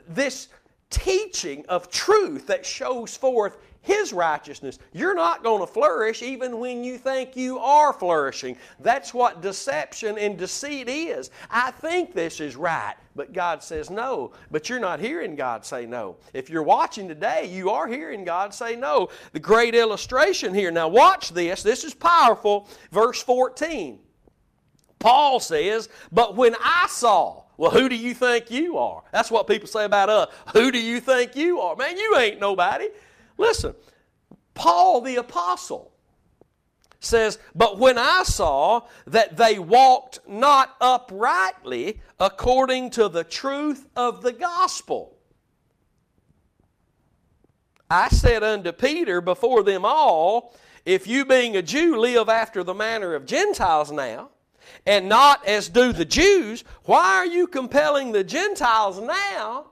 [0.08, 0.48] this
[0.90, 4.78] teaching of truth that shows forth his righteousness.
[4.92, 8.56] You're not going to flourish even when you think you are flourishing.
[8.80, 11.30] That's what deception and deceit is.
[11.50, 14.32] I think this is right, but God says no.
[14.50, 16.16] But you're not hearing God say no.
[16.34, 19.08] If you're watching today, you are hearing God say no.
[19.32, 20.70] The great illustration here.
[20.70, 21.62] Now, watch this.
[21.62, 22.68] This is powerful.
[22.92, 23.98] Verse 14.
[24.98, 29.02] Paul says, But when I saw, well, who do you think you are?
[29.12, 30.28] That's what people say about us.
[30.52, 31.74] Who do you think you are?
[31.76, 32.88] Man, you ain't nobody.
[33.40, 33.74] Listen,
[34.52, 35.92] Paul the Apostle
[37.00, 44.20] says, But when I saw that they walked not uprightly according to the truth of
[44.20, 45.16] the gospel,
[47.88, 52.74] I said unto Peter before them all, If you being a Jew live after the
[52.74, 54.28] manner of Gentiles now,
[54.84, 59.70] and not as do the Jews, why are you compelling the Gentiles now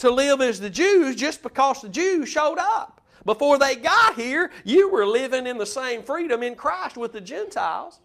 [0.00, 3.00] to live as the Jews just because the Jews showed up.
[3.24, 7.20] Before they got here, you were living in the same freedom in Christ with the
[7.20, 8.00] Gentiles.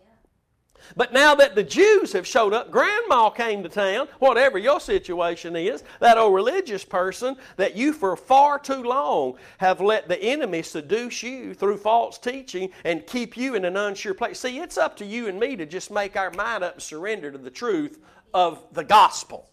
[0.96, 5.56] But now that the Jews have showed up, grandma came to town, whatever your situation
[5.56, 10.62] is, that old religious person that you for far too long have let the enemy
[10.62, 14.40] seduce you through false teaching and keep you in an unsure place.
[14.40, 17.32] See, it's up to you and me to just make our mind up and surrender
[17.32, 18.00] to the truth
[18.34, 19.50] of the gospel.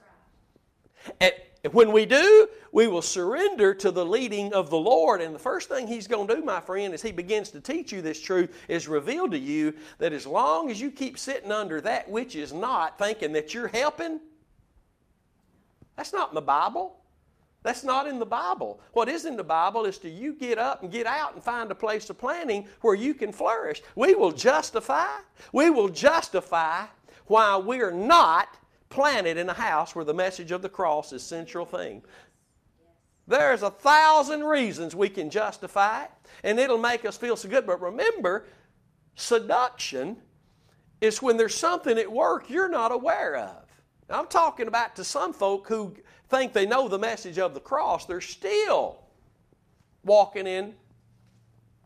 [1.20, 1.32] And
[1.70, 5.20] when we do, we will surrender to the leading of the Lord.
[5.20, 7.92] And the first thing He's going to do, my friend, as He begins to teach
[7.92, 11.80] you this truth, is reveal to you that as long as you keep sitting under
[11.80, 14.18] that which is not, thinking that you're helping,
[15.96, 16.96] that's not in the Bible.
[17.62, 18.80] That's not in the Bible.
[18.92, 21.70] What is in the Bible is to you get up and get out and find
[21.70, 23.82] a place of planting where you can flourish.
[23.94, 25.06] We will justify,
[25.52, 26.86] we will justify
[27.26, 28.48] why we're not
[28.92, 32.02] planted in a house where the message of the cross is central theme.
[33.26, 36.10] There's a thousand reasons we can justify it,
[36.44, 37.66] and it'll make us feel so good.
[37.66, 38.44] But remember,
[39.14, 40.18] seduction
[41.00, 43.64] is when there's something at work you're not aware of.
[44.10, 45.94] I'm talking about to some folk who
[46.28, 48.98] think they know the message of the cross, they're still
[50.04, 50.74] walking in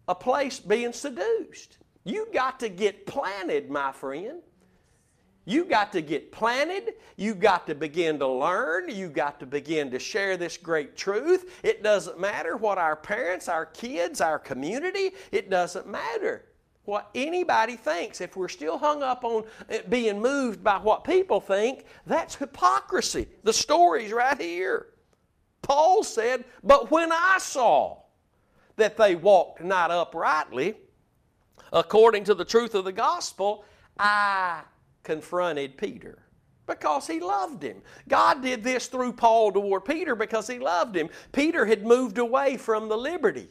[0.09, 1.78] a place being seduced.
[2.02, 4.42] You got to get planted, my friend.
[5.47, 6.94] You got to get planted.
[7.16, 8.90] You got to begin to learn.
[8.90, 11.61] You got to begin to share this great truth.
[11.62, 16.47] It doesn't matter what our parents, our kids, our community, it doesn't matter
[16.84, 18.20] what anybody thinks.
[18.20, 19.44] If we're still hung up on
[19.88, 23.28] being moved by what people think, that's hypocrisy.
[23.44, 24.88] The story's right here.
[25.62, 28.03] Paul said, But when I saw
[28.76, 30.74] that they walked not uprightly,
[31.72, 33.64] according to the truth of the gospel,
[33.99, 34.62] I
[35.07, 36.18] confronted Peter
[36.66, 37.80] because he loved him.
[38.09, 41.09] God did this through Paul toward Peter because he loved him.
[41.32, 43.48] Peter had moved away from the liberty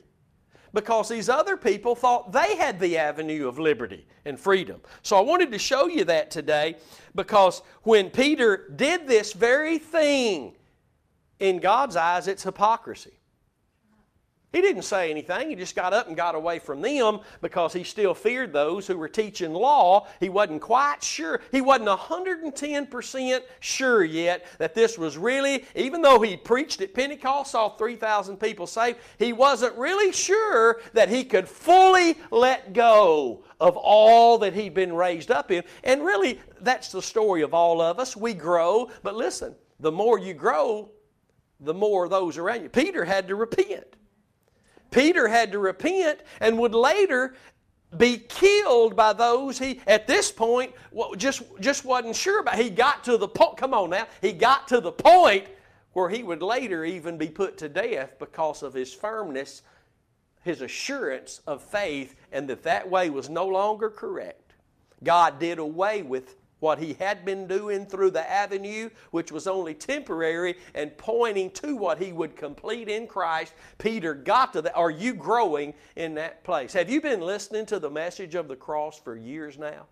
[0.74, 4.82] because these other people thought they had the avenue of liberty and freedom.
[5.02, 6.76] So I wanted to show you that today
[7.16, 10.54] because when Peter did this very thing,
[11.40, 13.14] in God's eyes, it's hypocrisy.
[14.52, 15.50] He didn't say anything.
[15.50, 18.98] He just got up and got away from them because he still feared those who
[18.98, 20.08] were teaching law.
[20.22, 21.42] He wasn't quite sure.
[21.52, 27.52] He wasn't 110% sure yet that this was really, even though he preached at Pentecost,
[27.52, 33.76] saw 3,000 people saved, he wasn't really sure that he could fully let go of
[33.76, 35.64] all that he'd been raised up in.
[35.84, 38.16] And really, that's the story of all of us.
[38.16, 40.92] We grow, but listen, the more you grow,
[41.60, 42.70] the more those around you.
[42.70, 43.98] Peter had to repent.
[44.92, 47.36] Peter had to repent and would later
[47.98, 50.74] be killed by those he at this point
[51.18, 52.56] just just wasn't sure about.
[52.56, 55.46] He got to the point come on now he got to the point
[55.94, 59.62] where he would later even be put to death because of his firmness
[60.46, 64.54] his assurance of faith and that that way was no longer correct.
[65.04, 69.74] God did away with what he had been doing through the avenue, which was only
[69.74, 74.76] temporary and pointing to what he would complete in Christ, Peter got to that.
[74.76, 76.74] Are you growing in that place?
[76.74, 79.86] Have you been listening to the message of the cross for years now?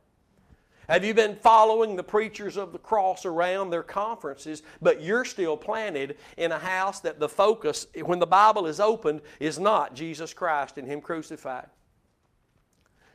[0.89, 5.55] Have you been following the preachers of the cross around their conferences, but you're still
[5.55, 10.33] planted in a house that the focus, when the Bible is opened, is not Jesus
[10.33, 11.67] Christ and Him crucified?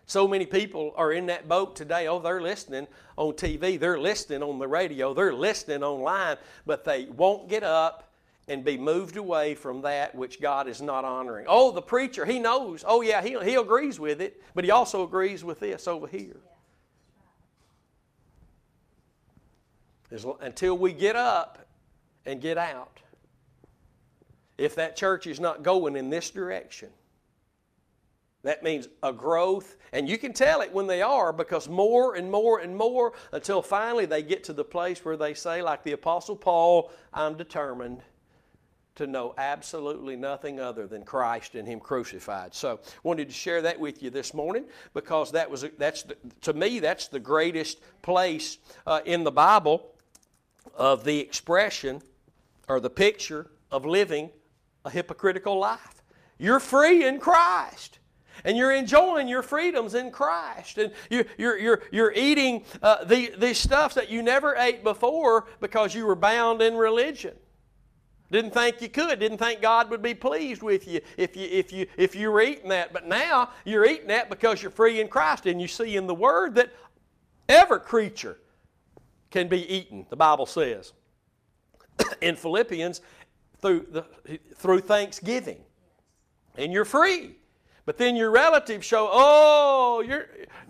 [0.09, 2.09] So many people are in that boat today.
[2.09, 2.89] Oh, they're listening
[3.19, 8.11] on TV, they're listening on the radio, they're listening online, but they won't get up
[8.49, 11.45] and be moved away from that which God is not honoring.
[11.47, 12.85] Oh, the preacher, he knows.
[12.89, 16.39] Oh, yeah, he, he agrees with it, but he also agrees with this over here.
[20.11, 21.67] As, until we get up
[22.25, 23.01] and get out.
[24.57, 26.89] If that church is not going in this direction,
[28.49, 32.31] that means a growth, and you can tell it when they are because more and
[32.31, 35.93] more and more until finally they get to the place where they say, like the
[35.93, 38.01] Apostle Paul, I'm determined
[38.95, 42.55] to know absolutely nothing other than Christ and Him crucified.
[42.55, 46.55] So, wanted to share that with you this morning because that was that's the, to
[46.55, 49.93] me that's the greatest place uh, in the Bible
[50.75, 52.01] of the expression
[52.67, 54.31] or the picture of living
[54.87, 56.03] a hypocritical life.
[56.39, 57.99] You're free in Christ
[58.45, 60.79] and you're enjoying your freedoms in Christ.
[60.79, 65.47] And you, you're, you're, you're eating uh, the, these stuffs that you never ate before
[65.61, 67.35] because you were bound in religion.
[68.31, 69.21] Didn't think you could.
[69.21, 72.43] Didn't think God would be pleased with you if you if you if you were
[72.43, 72.93] eating that.
[72.93, 76.15] But now you're eating that because you're free in Christ, and you see in the
[76.15, 76.71] Word that
[77.49, 78.39] every creature
[79.31, 80.07] can be eaten.
[80.11, 80.93] The Bible says
[82.21, 83.01] in Philippians
[83.63, 84.05] through the,
[84.57, 85.59] through thanksgiving,
[86.57, 87.37] and you're free.
[87.89, 90.27] But then your relatives show, oh, you're,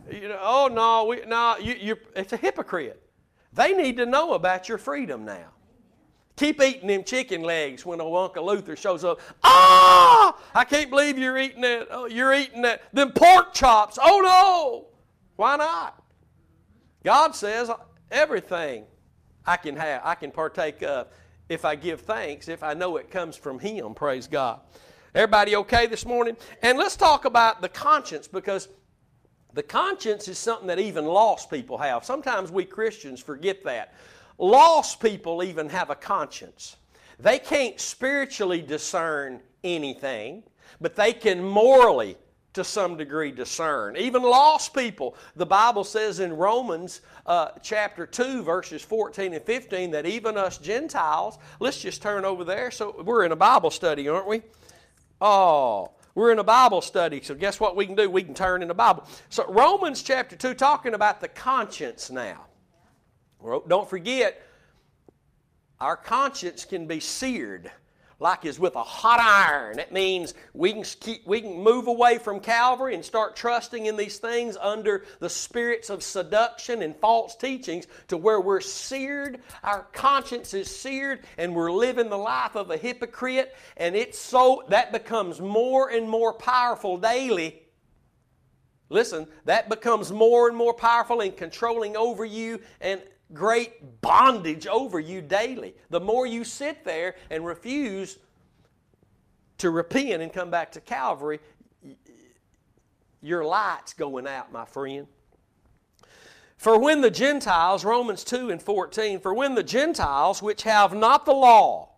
[0.08, 3.02] you know, oh no, we, no, you, you're, it's a hypocrite.
[3.52, 5.48] They need to know about your freedom now.
[6.36, 9.18] Keep eating them chicken legs when old Uncle Luther shows up.
[9.42, 11.88] Ah, I can't believe you're eating that.
[11.90, 12.82] Oh, you're eating that.
[12.94, 13.98] Them pork chops.
[14.00, 14.86] Oh no.
[15.34, 16.00] Why not?
[17.02, 17.68] God says
[18.12, 18.84] everything
[19.44, 21.08] I can have, I can partake of
[21.48, 23.92] if I give thanks, if I know it comes from Him.
[23.94, 24.60] Praise God.
[25.14, 26.36] Everybody okay this morning?
[26.62, 28.68] And let's talk about the conscience because
[29.54, 32.04] the conscience is something that even lost people have.
[32.04, 33.94] Sometimes we Christians forget that.
[34.36, 36.76] Lost people even have a conscience.
[37.18, 40.42] They can't spiritually discern anything,
[40.78, 42.16] but they can morally
[42.52, 43.96] to some degree discern.
[43.96, 49.90] Even lost people, the Bible says in Romans uh, chapter 2, verses 14 and 15,
[49.92, 52.70] that even us Gentiles, let's just turn over there.
[52.70, 54.42] So we're in a Bible study, aren't we?
[55.20, 58.10] Oh, we're in a Bible study, so guess what we can do?
[58.10, 59.04] We can turn in the Bible.
[59.28, 62.46] So Romans chapter 2, talking about the conscience now.
[63.68, 64.42] Don't forget,
[65.80, 67.70] our conscience can be seared
[68.20, 69.76] like as with a hot iron.
[69.76, 73.96] That means we can, keep, we can move away from Calvary and start trusting in
[73.96, 79.86] these things under the spirits of seduction and false teachings to where we're seared, our
[79.92, 84.90] conscience is seared, and we're living the life of a hypocrite, and it's so that
[84.90, 87.62] becomes more and more powerful daily.
[88.90, 93.00] Listen, that becomes more and more powerful in controlling over you and
[93.32, 95.74] great bondage over you daily.
[95.90, 98.18] The more you sit there and refuse
[99.58, 101.40] to repent and come back to Calvary,
[103.20, 105.06] your light's going out, my friend.
[106.56, 111.24] For when the Gentiles, Romans 2 and 14, for when the Gentiles which have not
[111.24, 111.90] the law,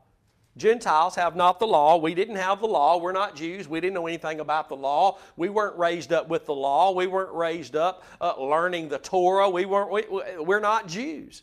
[0.56, 1.96] Gentiles have not the law.
[1.96, 2.98] We didn't have the law.
[2.98, 3.68] We're not Jews.
[3.68, 5.18] We didn't know anything about the law.
[5.36, 6.92] We weren't raised up with the law.
[6.92, 9.48] We weren't raised up uh, learning the Torah.
[9.48, 10.04] We weren't, we,
[10.38, 11.42] we're not Jews.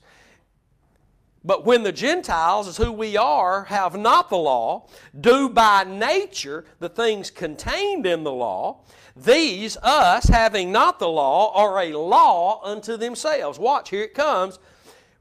[1.43, 4.87] But when the Gentiles, is who we are, have not the law,
[5.19, 8.81] do by nature the things contained in the law,
[9.15, 13.57] these, us, having not the law, are a law unto themselves.
[13.57, 14.59] Watch, here it comes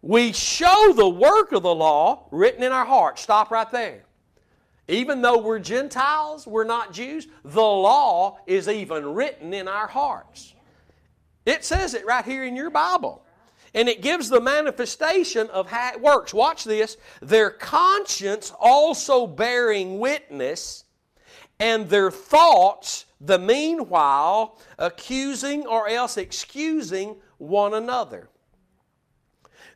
[0.03, 3.23] we show the work of the law written in our hearts.
[3.23, 4.05] Stop right there.
[4.89, 10.55] Even though we're Gentiles, we're not Jews, the law is even written in our hearts.
[11.45, 13.25] It says it right here in your Bible.
[13.75, 16.33] And it gives the manifestation of how it works.
[16.33, 16.97] Watch this.
[17.21, 20.85] Their conscience also bearing witness,
[21.59, 28.29] and their thoughts, the meanwhile, accusing or else excusing one another.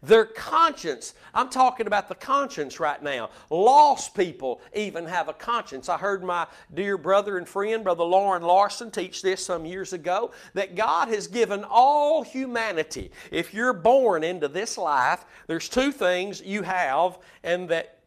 [0.03, 3.29] Their conscience, I'm talking about the conscience right now.
[3.51, 5.91] Lost people even have a conscience.
[5.91, 10.31] I heard my dear brother and friend, Brother Loren Larson, teach this some years ago
[10.55, 13.11] that God has given all humanity.
[13.31, 17.99] If you're born into this life, there's two things you have and that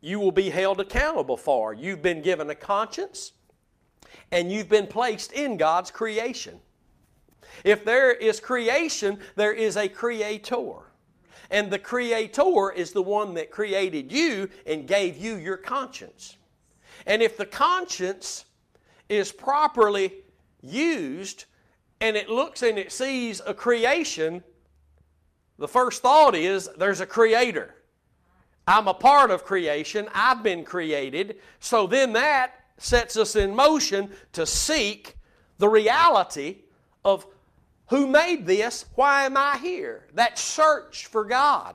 [0.00, 1.74] you will be held accountable for.
[1.74, 3.32] You've been given a conscience
[4.30, 6.58] and you've been placed in God's creation.
[7.62, 10.91] If there is creation, there is a creator.
[11.52, 16.38] And the Creator is the one that created you and gave you your conscience.
[17.06, 18.46] And if the conscience
[19.10, 20.14] is properly
[20.62, 21.44] used
[22.00, 24.42] and it looks and it sees a creation,
[25.58, 27.74] the first thought is there's a creator.
[28.66, 31.36] I'm a part of creation, I've been created.
[31.60, 35.16] So then that sets us in motion to seek
[35.58, 36.62] the reality
[37.04, 37.26] of
[37.92, 38.86] who made this?
[38.94, 40.06] Why am I here?
[40.14, 41.74] That search for God.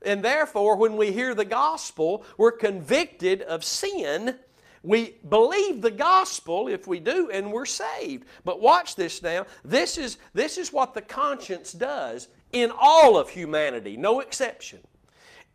[0.00, 4.36] And therefore, when we hear the gospel, we're convicted of sin.
[4.82, 8.24] We believe the gospel if we do, and we're saved.
[8.46, 9.44] But watch this now.
[9.62, 14.80] This is, this is what the conscience does in all of humanity, no exception.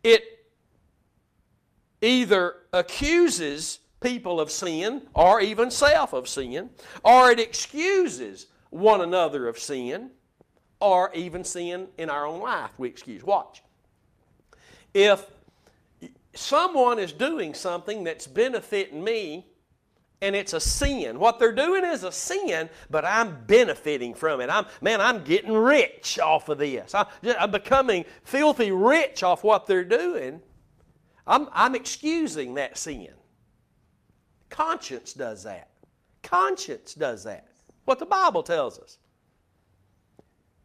[0.04, 0.22] It
[2.00, 6.70] either accuses people of sin or even self of sin,
[7.02, 8.46] or it excuses
[8.76, 10.10] one another of sin
[10.80, 13.24] or even sin in our own life we excuse.
[13.24, 13.62] Watch.
[14.92, 15.26] If
[16.34, 19.46] someone is doing something that's benefiting me
[20.22, 21.18] and it's a sin.
[21.18, 24.48] What they're doing is a sin, but I'm benefiting from it.
[24.48, 26.94] I'm man, I'm getting rich off of this.
[26.94, 30.40] I, am becoming filthy rich off what they're doing.
[31.26, 33.08] I'm, I'm excusing that sin.
[34.48, 35.70] Conscience does that.
[36.22, 37.45] Conscience does that
[37.86, 38.98] what the Bible tells us.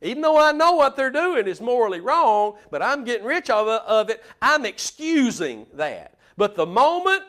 [0.01, 4.09] Even though I know what they're doing is morally wrong, but I'm getting rich of
[4.09, 6.17] it, I'm excusing that.
[6.37, 7.23] But the moment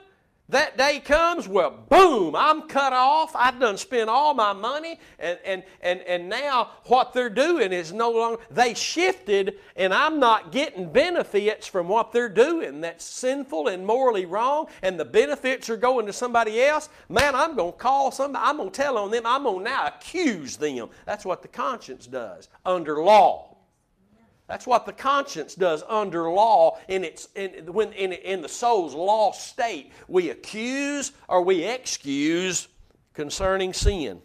[0.52, 3.34] that day comes, well, boom, I'm cut off.
[3.34, 7.92] I've done spent all my money, and, and, and, and now what they're doing is
[7.92, 12.80] no longer, they shifted, and I'm not getting benefits from what they're doing.
[12.80, 16.88] That's sinful and morally wrong, and the benefits are going to somebody else.
[17.08, 19.70] Man, I'm going to call somebody, I'm going to tell on them, I'm going to
[19.70, 20.88] now accuse them.
[21.06, 23.51] That's what the conscience does under law.
[24.52, 28.92] That's what the conscience does under law in, its, in, when, in, in the soul's
[28.94, 29.92] lost state.
[30.08, 32.68] We accuse or we excuse
[33.14, 34.20] concerning sin.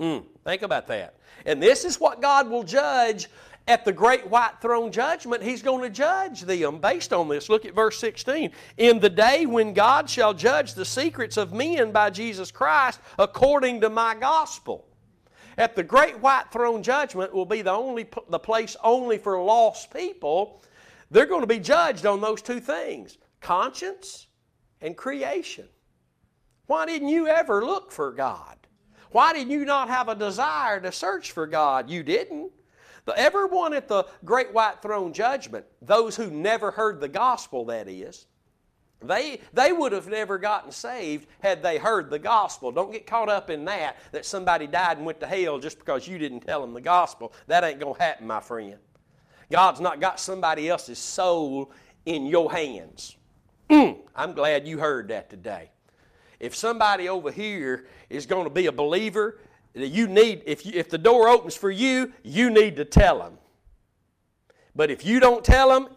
[0.00, 1.14] Mm, think about that.
[1.46, 3.28] And this is what God will judge
[3.68, 5.44] at the great white throne judgment.
[5.44, 7.48] He's going to judge them based on this.
[7.48, 8.50] Look at verse 16.
[8.78, 13.82] In the day when God shall judge the secrets of men by Jesus Christ according
[13.82, 14.84] to my gospel.
[15.56, 19.92] At the great white throne judgment will be the only the place only for lost
[19.92, 20.62] people.
[21.10, 24.26] They're going to be judged on those two things, conscience
[24.80, 25.68] and creation.
[26.66, 28.56] Why didn't you ever look for God?
[29.10, 31.88] Why did you not have a desire to search for God?
[31.88, 32.50] You didn't.
[33.04, 37.88] The, everyone at the great white throne judgment, those who never heard the gospel, that
[37.88, 38.26] is,
[39.06, 42.72] they, they would have never gotten saved had they heard the gospel.
[42.72, 46.06] Don't get caught up in that, that somebody died and went to hell just because
[46.06, 47.32] you didn't tell them the gospel.
[47.46, 48.76] That ain't going to happen, my friend.
[49.50, 51.72] God's not got somebody else's soul
[52.06, 53.16] in your hands.
[53.70, 55.70] Mm, I'm glad you heard that today.
[56.40, 59.38] If somebody over here is going to be a believer,
[59.74, 63.38] you need, if, you, if the door opens for you, you need to tell them.
[64.76, 65.88] But if you don't tell them,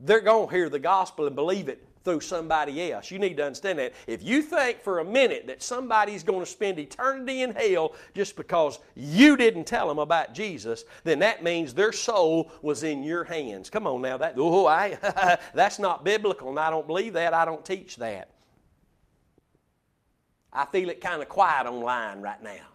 [0.00, 3.10] they're going to hear the gospel and believe it through somebody else.
[3.10, 3.94] You need to understand that.
[4.06, 8.36] If you think for a minute that somebody's going to spend eternity in hell just
[8.36, 13.24] because you didn't tell them about Jesus, then that means their soul was in your
[13.24, 13.70] hands.
[13.70, 14.98] Come on now, that oh, I,
[15.54, 17.32] that's not biblical, and I don't believe that.
[17.32, 18.30] I don't teach that.
[20.52, 22.66] I feel it kind of quiet online right now.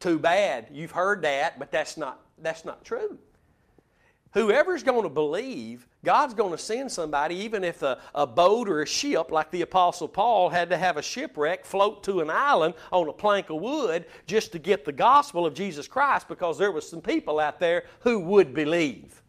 [0.00, 0.66] Too bad.
[0.72, 3.18] You've heard that, but that's not that's not true.
[4.36, 8.82] Whoever's going to believe, God's going to send somebody, even if a, a, boat or
[8.82, 12.74] a ship, like the Apostle Paul had to have a shipwreck, float to an island
[12.92, 16.70] on a plank of wood just to get the gospel of Jesus Christ because there
[16.70, 19.22] was some people out there who would believe.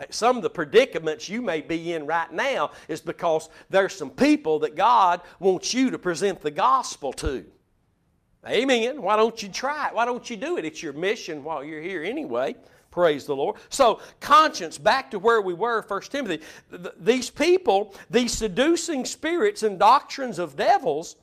[0.00, 4.10] Uh, some of the predicaments you may be in right now is because there's some
[4.10, 7.44] people that God wants you to present the gospel to.
[8.48, 9.00] Amen.
[9.00, 9.94] Why don't you try it?
[9.94, 10.64] Why don't you do it?
[10.64, 12.56] It's your mission while you're here anyway.
[12.90, 13.56] Praise the Lord.
[13.68, 16.42] So, conscience, back to where we were, 1 Timothy.
[16.98, 21.14] These people, these seducing spirits and doctrines of devils,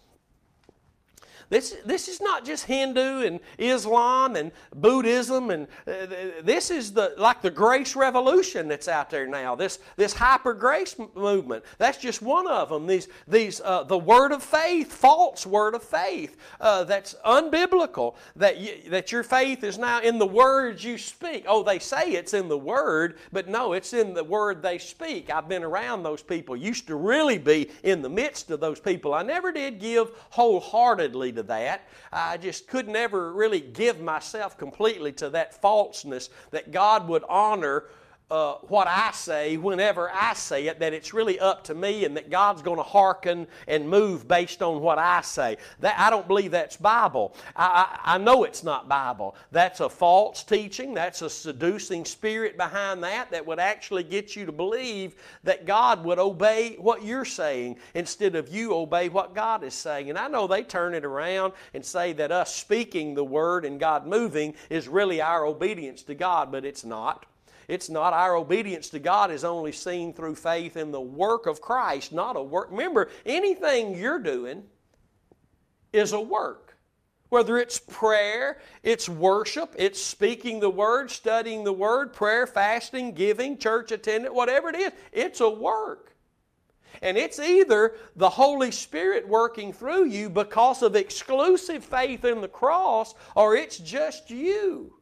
[1.50, 6.08] this, this is not just Hindu and Islam and Buddhism, and uh,
[6.44, 9.56] this is the like the grace revolution that's out there now.
[9.56, 11.64] This this hyper grace movement.
[11.78, 12.86] That's just one of them.
[12.86, 18.16] These these uh, the word of faith, false word of faith, uh, that's unbiblical.
[18.36, 18.56] That
[18.90, 21.46] that your faith is now in the words you speak.
[21.48, 25.30] Oh, they say it's in the word, but no, it's in the word they speak.
[25.30, 26.58] I've been around those people.
[26.58, 29.14] Used to really be in the midst of those people.
[29.14, 31.88] I never did give wholeheartedly to that.
[32.12, 37.86] I just could never really give myself completely to that falseness that God would honor
[38.30, 42.18] uh, what I say whenever I say it, that it's really up to me and
[42.18, 45.56] that God's going to hearken and move based on what I say.
[45.80, 47.34] That, I don't believe that's Bible.
[47.56, 49.36] I, I, I know it's not Bible.
[49.52, 50.94] That's a false teaching.
[50.94, 55.16] That's a seducing spirit behind that that would actually get you to believe
[55.46, 60.10] that God would obey what you're saying instead of you obey what God is saying.
[60.10, 63.80] And I know they turn it around and say that us speaking the word and
[63.80, 67.26] God moving is really our obedience to God, but it's not.
[67.68, 71.62] It's not our obedience to God is only seen through faith in the work of
[71.62, 72.70] Christ, not a work.
[72.72, 74.64] Remember, anything you're doing
[75.92, 76.78] is a work.
[77.30, 83.58] Whether it's prayer, it's worship, it's speaking the word, studying the word, prayer, fasting, giving,
[83.58, 86.16] church attendance, whatever it is, it's a work.
[87.02, 92.48] And it's either the Holy Spirit working through you because of exclusive faith in the
[92.48, 94.97] cross, or it's just you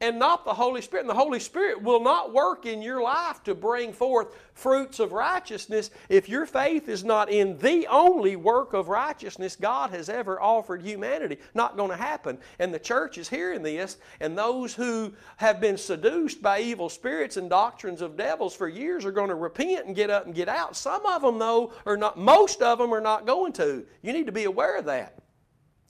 [0.00, 1.02] and not the Holy Spirit.
[1.02, 5.12] And the Holy Spirit will not work in your life to bring forth fruits of
[5.12, 10.40] righteousness if your faith is not in the only work of righteousness God has ever
[10.40, 11.38] offered humanity.
[11.54, 12.38] Not going to happen.
[12.58, 17.36] And the church is hearing this, and those who have been seduced by evil spirits
[17.36, 20.48] and doctrines of devils for years are going to repent and get up and get
[20.48, 20.76] out.
[20.76, 23.86] Some of them, though, are not, most of them are not going to.
[24.02, 25.23] You need to be aware of that.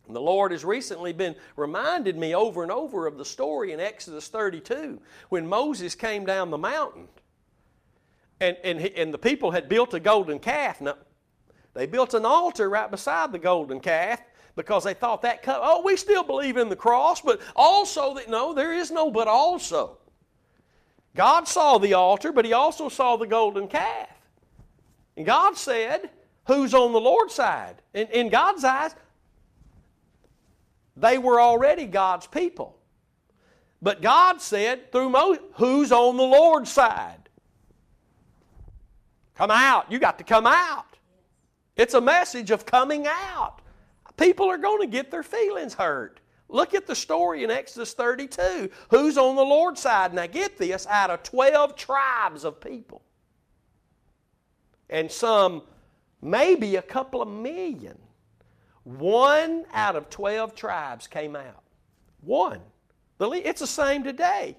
[0.09, 4.29] The Lord has recently been reminded me over and over of the story in Exodus
[4.29, 5.01] 32
[5.31, 7.09] when Moses came down the mountain
[8.41, 10.81] and, and, and the people had built a golden calf.
[10.81, 10.97] Now,
[11.73, 14.21] they built an altar right beside the golden calf
[14.57, 18.53] because they thought that, oh, we still believe in the cross, but also that, no,
[18.53, 19.99] there is no but also.
[21.17, 24.09] God saw the altar, but He also saw the golden calf.
[25.17, 26.11] And God said,
[26.47, 27.77] Who's on the Lord's side?
[27.95, 28.95] In, in God's eyes,
[30.97, 32.79] they were already God's people.
[33.83, 37.29] But God said through Moses, who's on the Lord's side?
[39.35, 39.91] Come out.
[39.91, 40.97] You got to come out.
[41.77, 43.61] It's a message of coming out.
[44.17, 46.21] People are going to get their feelings hurt.
[46.49, 48.71] Look at the story in Exodus 32.
[48.91, 50.15] Who's on the Lord's side?
[50.15, 53.03] Now get this out of 12 tribes of people.
[54.89, 55.63] And some,
[56.23, 57.99] maybe a couple of million.
[58.85, 61.63] One out of 12 tribes came out.
[62.21, 62.61] One.
[63.21, 64.57] It's the same today.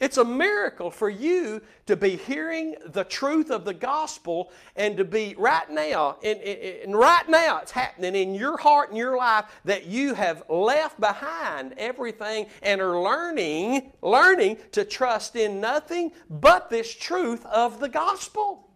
[0.00, 5.04] It's a miracle for you to be hearing the truth of the gospel and to
[5.04, 9.44] be right now, and, and, right now it's happening in your heart and your life
[9.66, 16.70] that you have left behind everything and are learning, learning to trust in nothing but
[16.70, 18.70] this truth of the gospel.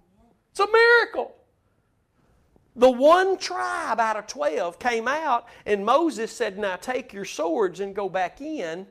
[0.50, 1.34] It's a miracle.
[2.76, 7.80] The one tribe out of 12 came out, and Moses said, Now take your swords
[7.80, 8.86] and go back in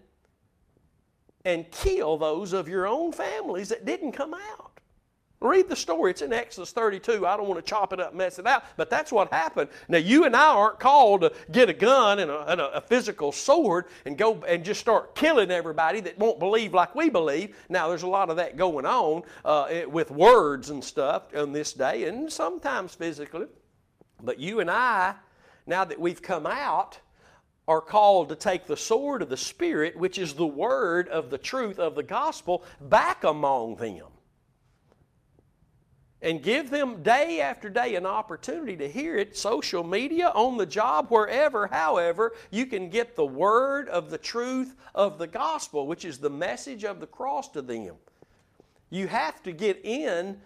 [1.43, 4.73] and kill those of your own families that didn't come out.
[5.41, 6.11] Read the story.
[6.11, 7.27] It's in Exodus 32.
[7.27, 9.69] I don't want to chop it up mess it out, but that's what happened.
[9.89, 13.33] Now, you and I aren't called to get a gun and a, and a, physical
[13.33, 17.57] sword and go and just start killing everybody that won't believe like we believe.
[17.67, 21.73] Now, there's a lot of that going on uh, with words and stuff on this
[21.73, 23.47] day, and sometimes physically.
[24.23, 25.15] But you and I,
[25.67, 26.99] now that we've come out,
[27.67, 31.37] are called to take the sword of the Spirit, which is the word of the
[31.37, 34.07] truth of the gospel, back among them.
[36.21, 40.65] And give them day after day an opportunity to hear it, social media, on the
[40.65, 46.05] job, wherever, however, you can get the word of the truth of the gospel, which
[46.05, 47.95] is the message of the cross to them.
[48.89, 50.39] You have to get in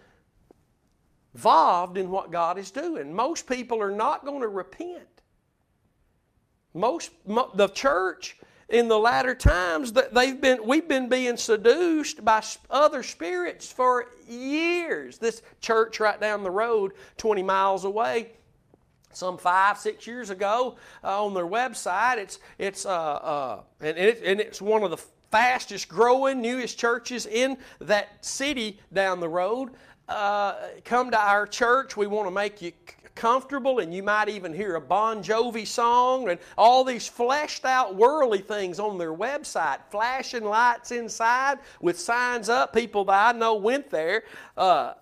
[1.38, 3.14] involved in what God is doing.
[3.14, 5.06] Most people are not going to repent.
[6.74, 7.12] Most
[7.54, 8.36] the church
[8.68, 14.06] in the latter times that they've been we've been being seduced by other spirits for
[14.28, 15.18] years.
[15.18, 18.32] This church right down the road, 20 miles away,
[19.12, 24.22] some five six years ago uh, on their website, it's it's uh, uh, and, it,
[24.24, 24.98] and it's one of the
[25.30, 29.70] fastest growing, newest churches in that city down the road.
[30.08, 30.54] Uh,
[30.84, 31.96] come to our church.
[31.96, 32.72] We want to make you
[33.14, 37.94] comfortable, and you might even hear a Bon Jovi song and all these fleshed out
[37.96, 42.72] worldly things on their website, flashing lights inside with signs up.
[42.72, 44.22] People that I know went there.
[44.56, 44.94] Uh,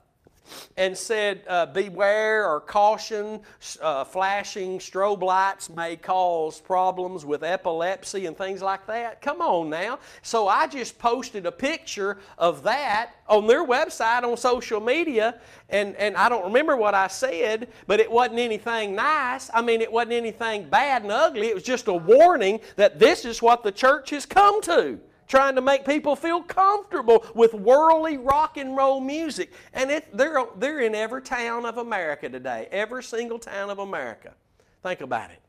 [0.76, 3.40] and said, uh, Beware or caution,
[3.80, 9.20] uh, flashing strobe lights may cause problems with epilepsy and things like that.
[9.22, 9.98] Come on now.
[10.22, 15.96] So I just posted a picture of that on their website on social media, and,
[15.96, 19.50] and I don't remember what I said, but it wasn't anything nice.
[19.52, 21.48] I mean, it wasn't anything bad and ugly.
[21.48, 25.54] It was just a warning that this is what the church has come to trying
[25.54, 29.52] to make people feel comfortable with worldly rock and roll music.
[29.72, 34.34] And it, they're, they're in every town of America today, every single town of America.
[34.82, 35.40] Think about it.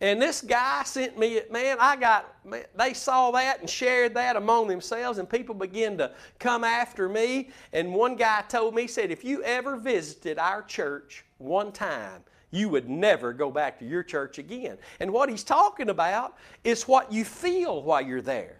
[0.00, 4.36] And this guy sent me, man, I got, man, they saw that and shared that
[4.36, 7.50] among themselves, and people began to come after me.
[7.72, 12.22] And one guy told me, he said, if you ever visited our church one time,
[12.50, 14.78] you would never go back to your church again.
[15.00, 18.56] And what he's talking about is what you feel while you're there.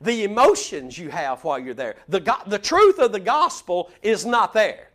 [0.00, 1.96] The emotions you have while you're there.
[2.08, 4.88] The, go- the truth of the gospel is not there.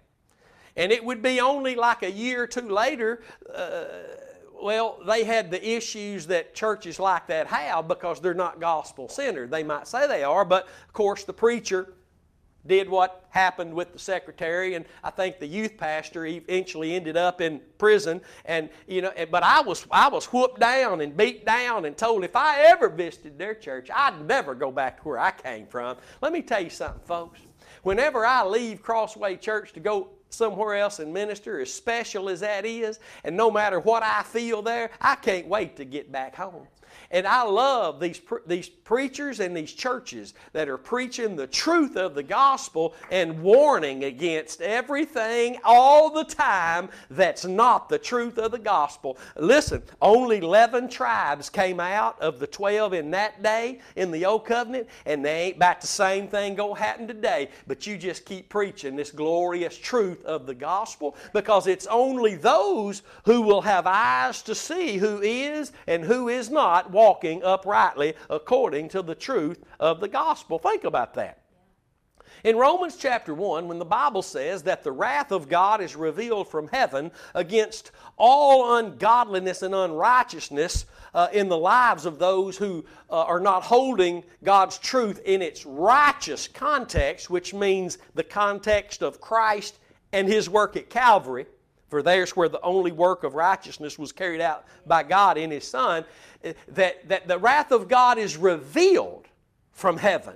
[0.76, 3.22] And it would be only like a year or two later,
[3.54, 3.86] uh,
[4.62, 9.52] well, they had the issues that churches like that have because they're not gospel centered.
[9.52, 11.94] They might say they are, but of course the preacher
[12.68, 17.42] did what happened with the secretary and i think the youth pastor eventually ended up
[17.42, 21.86] in prison and you know but i was i was whooped down and beat down
[21.86, 25.32] and told if i ever visited their church i'd never go back to where i
[25.32, 25.98] came from.
[26.22, 27.40] Let me tell you something folks.
[27.84, 32.66] Whenever i leave crossway church to go somewhere else and minister as special as that
[32.66, 36.68] is and no matter what i feel there i can't wait to get back home
[37.12, 42.16] and I love these, these preachers and these churches that are preaching the truth of
[42.16, 48.60] the gospel and warning against everything all the time that's not the truth of the
[48.60, 49.18] gospel.
[49.38, 54.46] Listen, only 11 tribes came out of the 12 in that day in the Old
[54.46, 57.50] Covenant, and they ain't about the same thing going to happen today.
[57.68, 63.04] But you just keep preaching this glorious truth of the gospel because it's only those
[63.26, 68.90] who will have eyes to see who is and who is not walking uprightly according
[68.90, 70.58] to the truth of the gospel.
[70.58, 71.42] Think about that.
[72.44, 76.48] In Romans chapter 1, when the Bible says that the wrath of God is revealed
[76.48, 80.86] from heaven against all ungodliness and unrighteousness
[81.16, 85.66] uh, in the lives of those who uh, are not holding God's truth in its
[85.66, 89.80] righteous context, which means the context of Christ
[90.14, 91.48] and His work at Calvary.
[91.88, 95.68] For there's where the only work of righteousness was carried out by God in His
[95.68, 96.04] Son,
[96.44, 99.28] eh, that, that the wrath of God is revealed
[99.72, 100.36] from heaven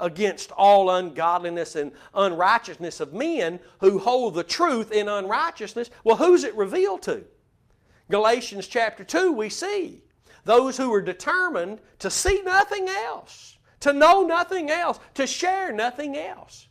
[0.00, 5.90] against all ungodliness and unrighteousness of men who hold the truth in unrighteousness.
[6.04, 7.24] Well, who's it revealed to?
[8.10, 10.02] Galatians chapter 2, we see
[10.44, 16.16] those who are determined to see nothing else, to know nothing else, to share nothing
[16.16, 16.67] else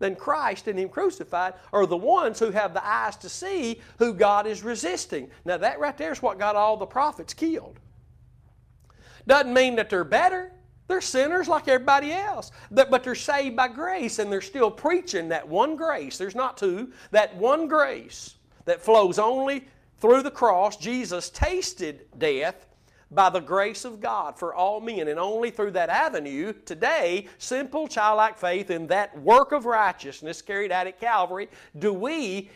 [0.00, 4.12] than Christ and Him crucified are the ones who have the eyes to see who
[4.12, 5.30] God is resisting.
[5.44, 7.78] Now, that right there is what got all the prophets killed.
[9.26, 10.50] Doesn't mean that they're better.
[10.88, 12.50] They're sinners like everybody else.
[12.72, 16.18] But they're saved by grace and they're still preaching that one grace.
[16.18, 16.92] There's not two.
[17.12, 18.34] That one grace
[18.64, 20.76] that flows only through the cross.
[20.76, 22.66] Jesus tasted death
[23.10, 25.08] by the grace of God for all men.
[25.08, 30.72] And only through that avenue, today, simple childlike faith in that work of righteousness carried
[30.72, 31.48] out at Calvary,
[31.78, 32.50] do we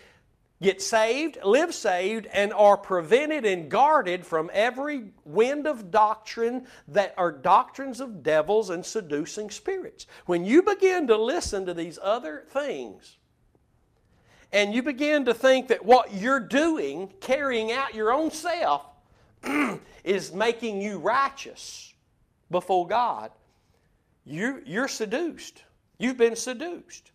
[0.62, 7.12] get saved, live saved, and are prevented and guarded from every wind of doctrine that
[7.18, 10.06] are doctrines of devils and seducing spirits.
[10.26, 13.18] When you begin to listen to these other things,
[14.52, 18.86] and you begin to think that what you're doing, carrying out your own self,
[20.04, 21.92] is making you righteous
[22.50, 23.30] before God,
[24.24, 25.62] you, you're seduced.
[25.98, 27.12] You've been seduced.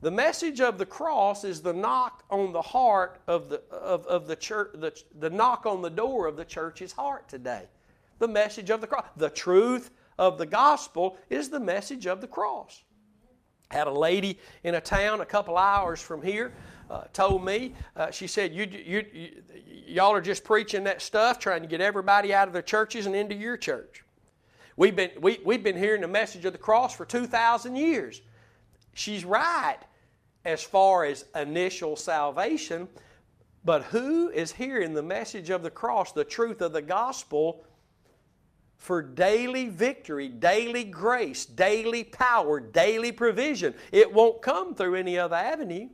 [0.00, 4.28] The message of the cross is the knock on the heart of the, of, of
[4.28, 7.64] the church, the, the knock on the door of the church's heart today.
[8.20, 9.06] The message of the cross.
[9.16, 12.82] The truth of the gospel is the message of the cross.
[13.70, 16.52] Had a lady in a town a couple hours from here
[16.90, 19.30] uh, told me, uh, she said, you, you, you,
[19.86, 23.16] Y'all are just preaching that stuff, trying to get everybody out of their churches and
[23.16, 24.04] into your church.
[24.76, 28.20] We've been, we, we've been hearing the message of the cross for 2,000 years.
[28.92, 29.78] She's right
[30.44, 32.86] as far as initial salvation,
[33.64, 37.64] but who is hearing the message of the cross, the truth of the gospel,
[38.76, 43.74] for daily victory, daily grace, daily power, daily provision?
[43.90, 45.88] It won't come through any other avenue.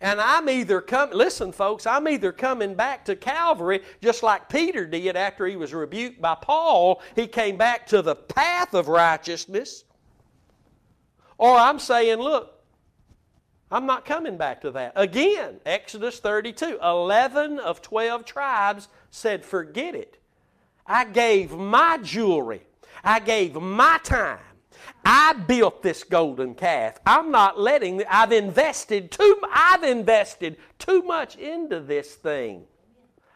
[0.00, 4.86] And I'm either coming, listen, folks, I'm either coming back to Calvary just like Peter
[4.86, 7.02] did after he was rebuked by Paul.
[7.14, 9.84] He came back to the path of righteousness.
[11.36, 12.60] Or I'm saying, look,
[13.70, 14.92] I'm not coming back to that.
[14.96, 20.18] Again, Exodus 32 11 of 12 tribes said, Forget it.
[20.86, 22.62] I gave my jewelry,
[23.04, 24.40] I gave my time.
[25.04, 26.98] I built this golden calf.
[27.06, 32.64] I'm not letting I've invested too I've invested too much into this thing.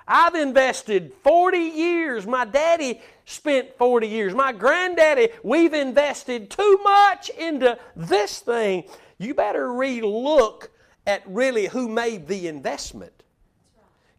[0.06, 2.26] I've invested 40 years.
[2.26, 4.34] My daddy spent 40 years.
[4.34, 8.84] My granddaddy, we've invested too much into this thing
[9.18, 10.68] you better relook
[11.06, 13.22] at really who made the investment.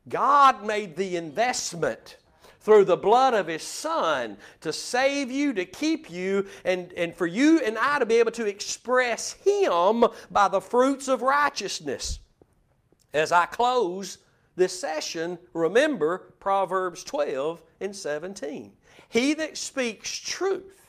[0.08, 2.18] God made the investment
[2.66, 7.28] through the blood of His Son to save you, to keep you, and, and for
[7.28, 12.20] you and I to be able to express Him by the fruits of righteousness.
[13.14, 14.18] As I close
[14.56, 18.74] this session, remember Proverbs 12 and 17.
[19.10, 20.88] He that speaks truth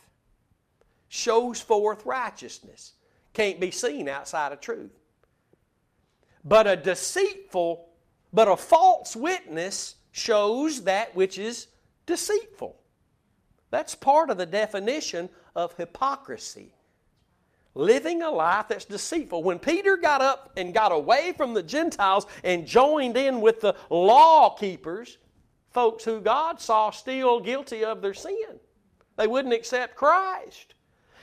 [1.08, 2.94] shows forth righteousness
[3.34, 4.98] can't be seen outside of truth.
[6.42, 7.86] But a deceitful,
[8.32, 11.66] but a false witness shows that which is
[12.06, 12.74] deceitful.
[13.70, 16.72] That's part of the definition of hypocrisy.
[17.74, 19.42] Living a life that's deceitful.
[19.42, 23.76] When Peter got up and got away from the Gentiles and joined in with the
[23.90, 25.18] law keepers,
[25.72, 28.58] folks who God saw still guilty of their sin,
[29.16, 30.72] they wouldn't accept Christ.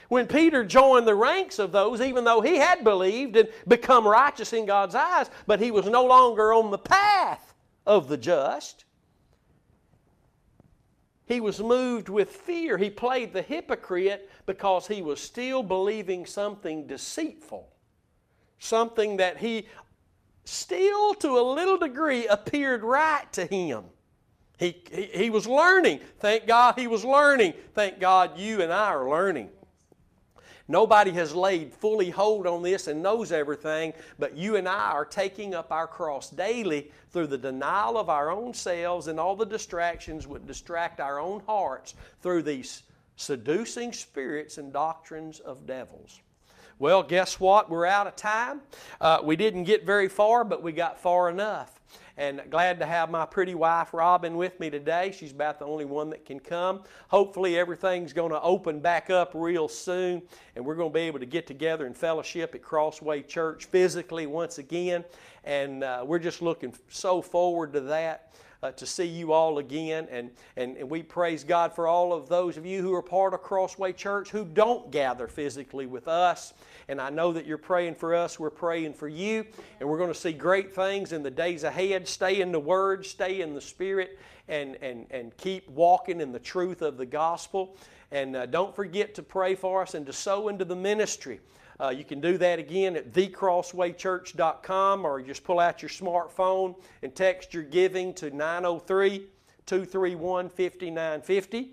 [0.08, 4.52] When Peter joined the ranks of those, even though he had believed and become righteous
[4.52, 7.53] in God's eyes, but he was no longer on the path
[7.86, 8.84] of the just,
[11.26, 12.76] he was moved with fear.
[12.76, 17.68] He played the hypocrite because he was still believing something deceitful,
[18.58, 19.66] something that he
[20.44, 23.84] still, to a little degree, appeared right to him.
[24.58, 26.00] He, he, he was learning.
[26.18, 27.54] Thank God he was learning.
[27.74, 29.48] Thank God you and I are learning.
[30.66, 35.04] Nobody has laid fully hold on this and knows everything, but you and I are
[35.04, 39.44] taking up our cross daily through the denial of our own selves and all the
[39.44, 42.82] distractions would distract our own hearts through these
[43.16, 46.20] seducing spirits and doctrines of devils.
[46.78, 47.70] Well, guess what?
[47.70, 48.62] We're out of time.
[49.00, 51.73] Uh, we didn't get very far, but we got far enough.
[52.16, 55.12] And glad to have my pretty wife Robin with me today.
[55.16, 56.84] She's about the only one that can come.
[57.08, 60.22] Hopefully, everything's going to open back up real soon,
[60.54, 64.26] and we're going to be able to get together in fellowship at Crossway Church physically
[64.26, 65.04] once again.
[65.42, 68.32] And uh, we're just looking so forward to that
[68.64, 70.08] uh, to see you all again.
[70.10, 73.34] And, and, and we praise God for all of those of you who are part
[73.34, 76.54] of Crossway Church who don't gather physically with us.
[76.88, 78.38] And I know that you're praying for us.
[78.38, 79.46] We're praying for you.
[79.80, 82.06] And we're going to see great things in the days ahead.
[82.08, 84.18] Stay in the Word, stay in the Spirit,
[84.48, 87.76] and, and, and keep walking in the truth of the gospel.
[88.10, 91.40] And uh, don't forget to pray for us and to sow into the ministry.
[91.80, 97.14] Uh, you can do that again at thecrosswaychurch.com or just pull out your smartphone and
[97.14, 99.26] text your giving to 903
[99.66, 101.70] 231 5950.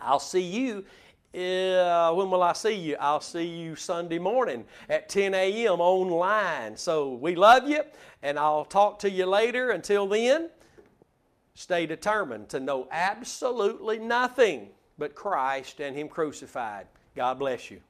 [0.00, 0.84] I'll see you.
[1.32, 2.96] When will I see you?
[2.98, 5.80] I'll see you Sunday morning at 10 a.m.
[5.80, 6.76] online.
[6.76, 7.82] So we love you,
[8.22, 9.70] and I'll talk to you later.
[9.70, 10.50] Until then,
[11.54, 16.86] stay determined to know absolutely nothing but Christ and Him crucified.
[17.14, 17.80] God bless you.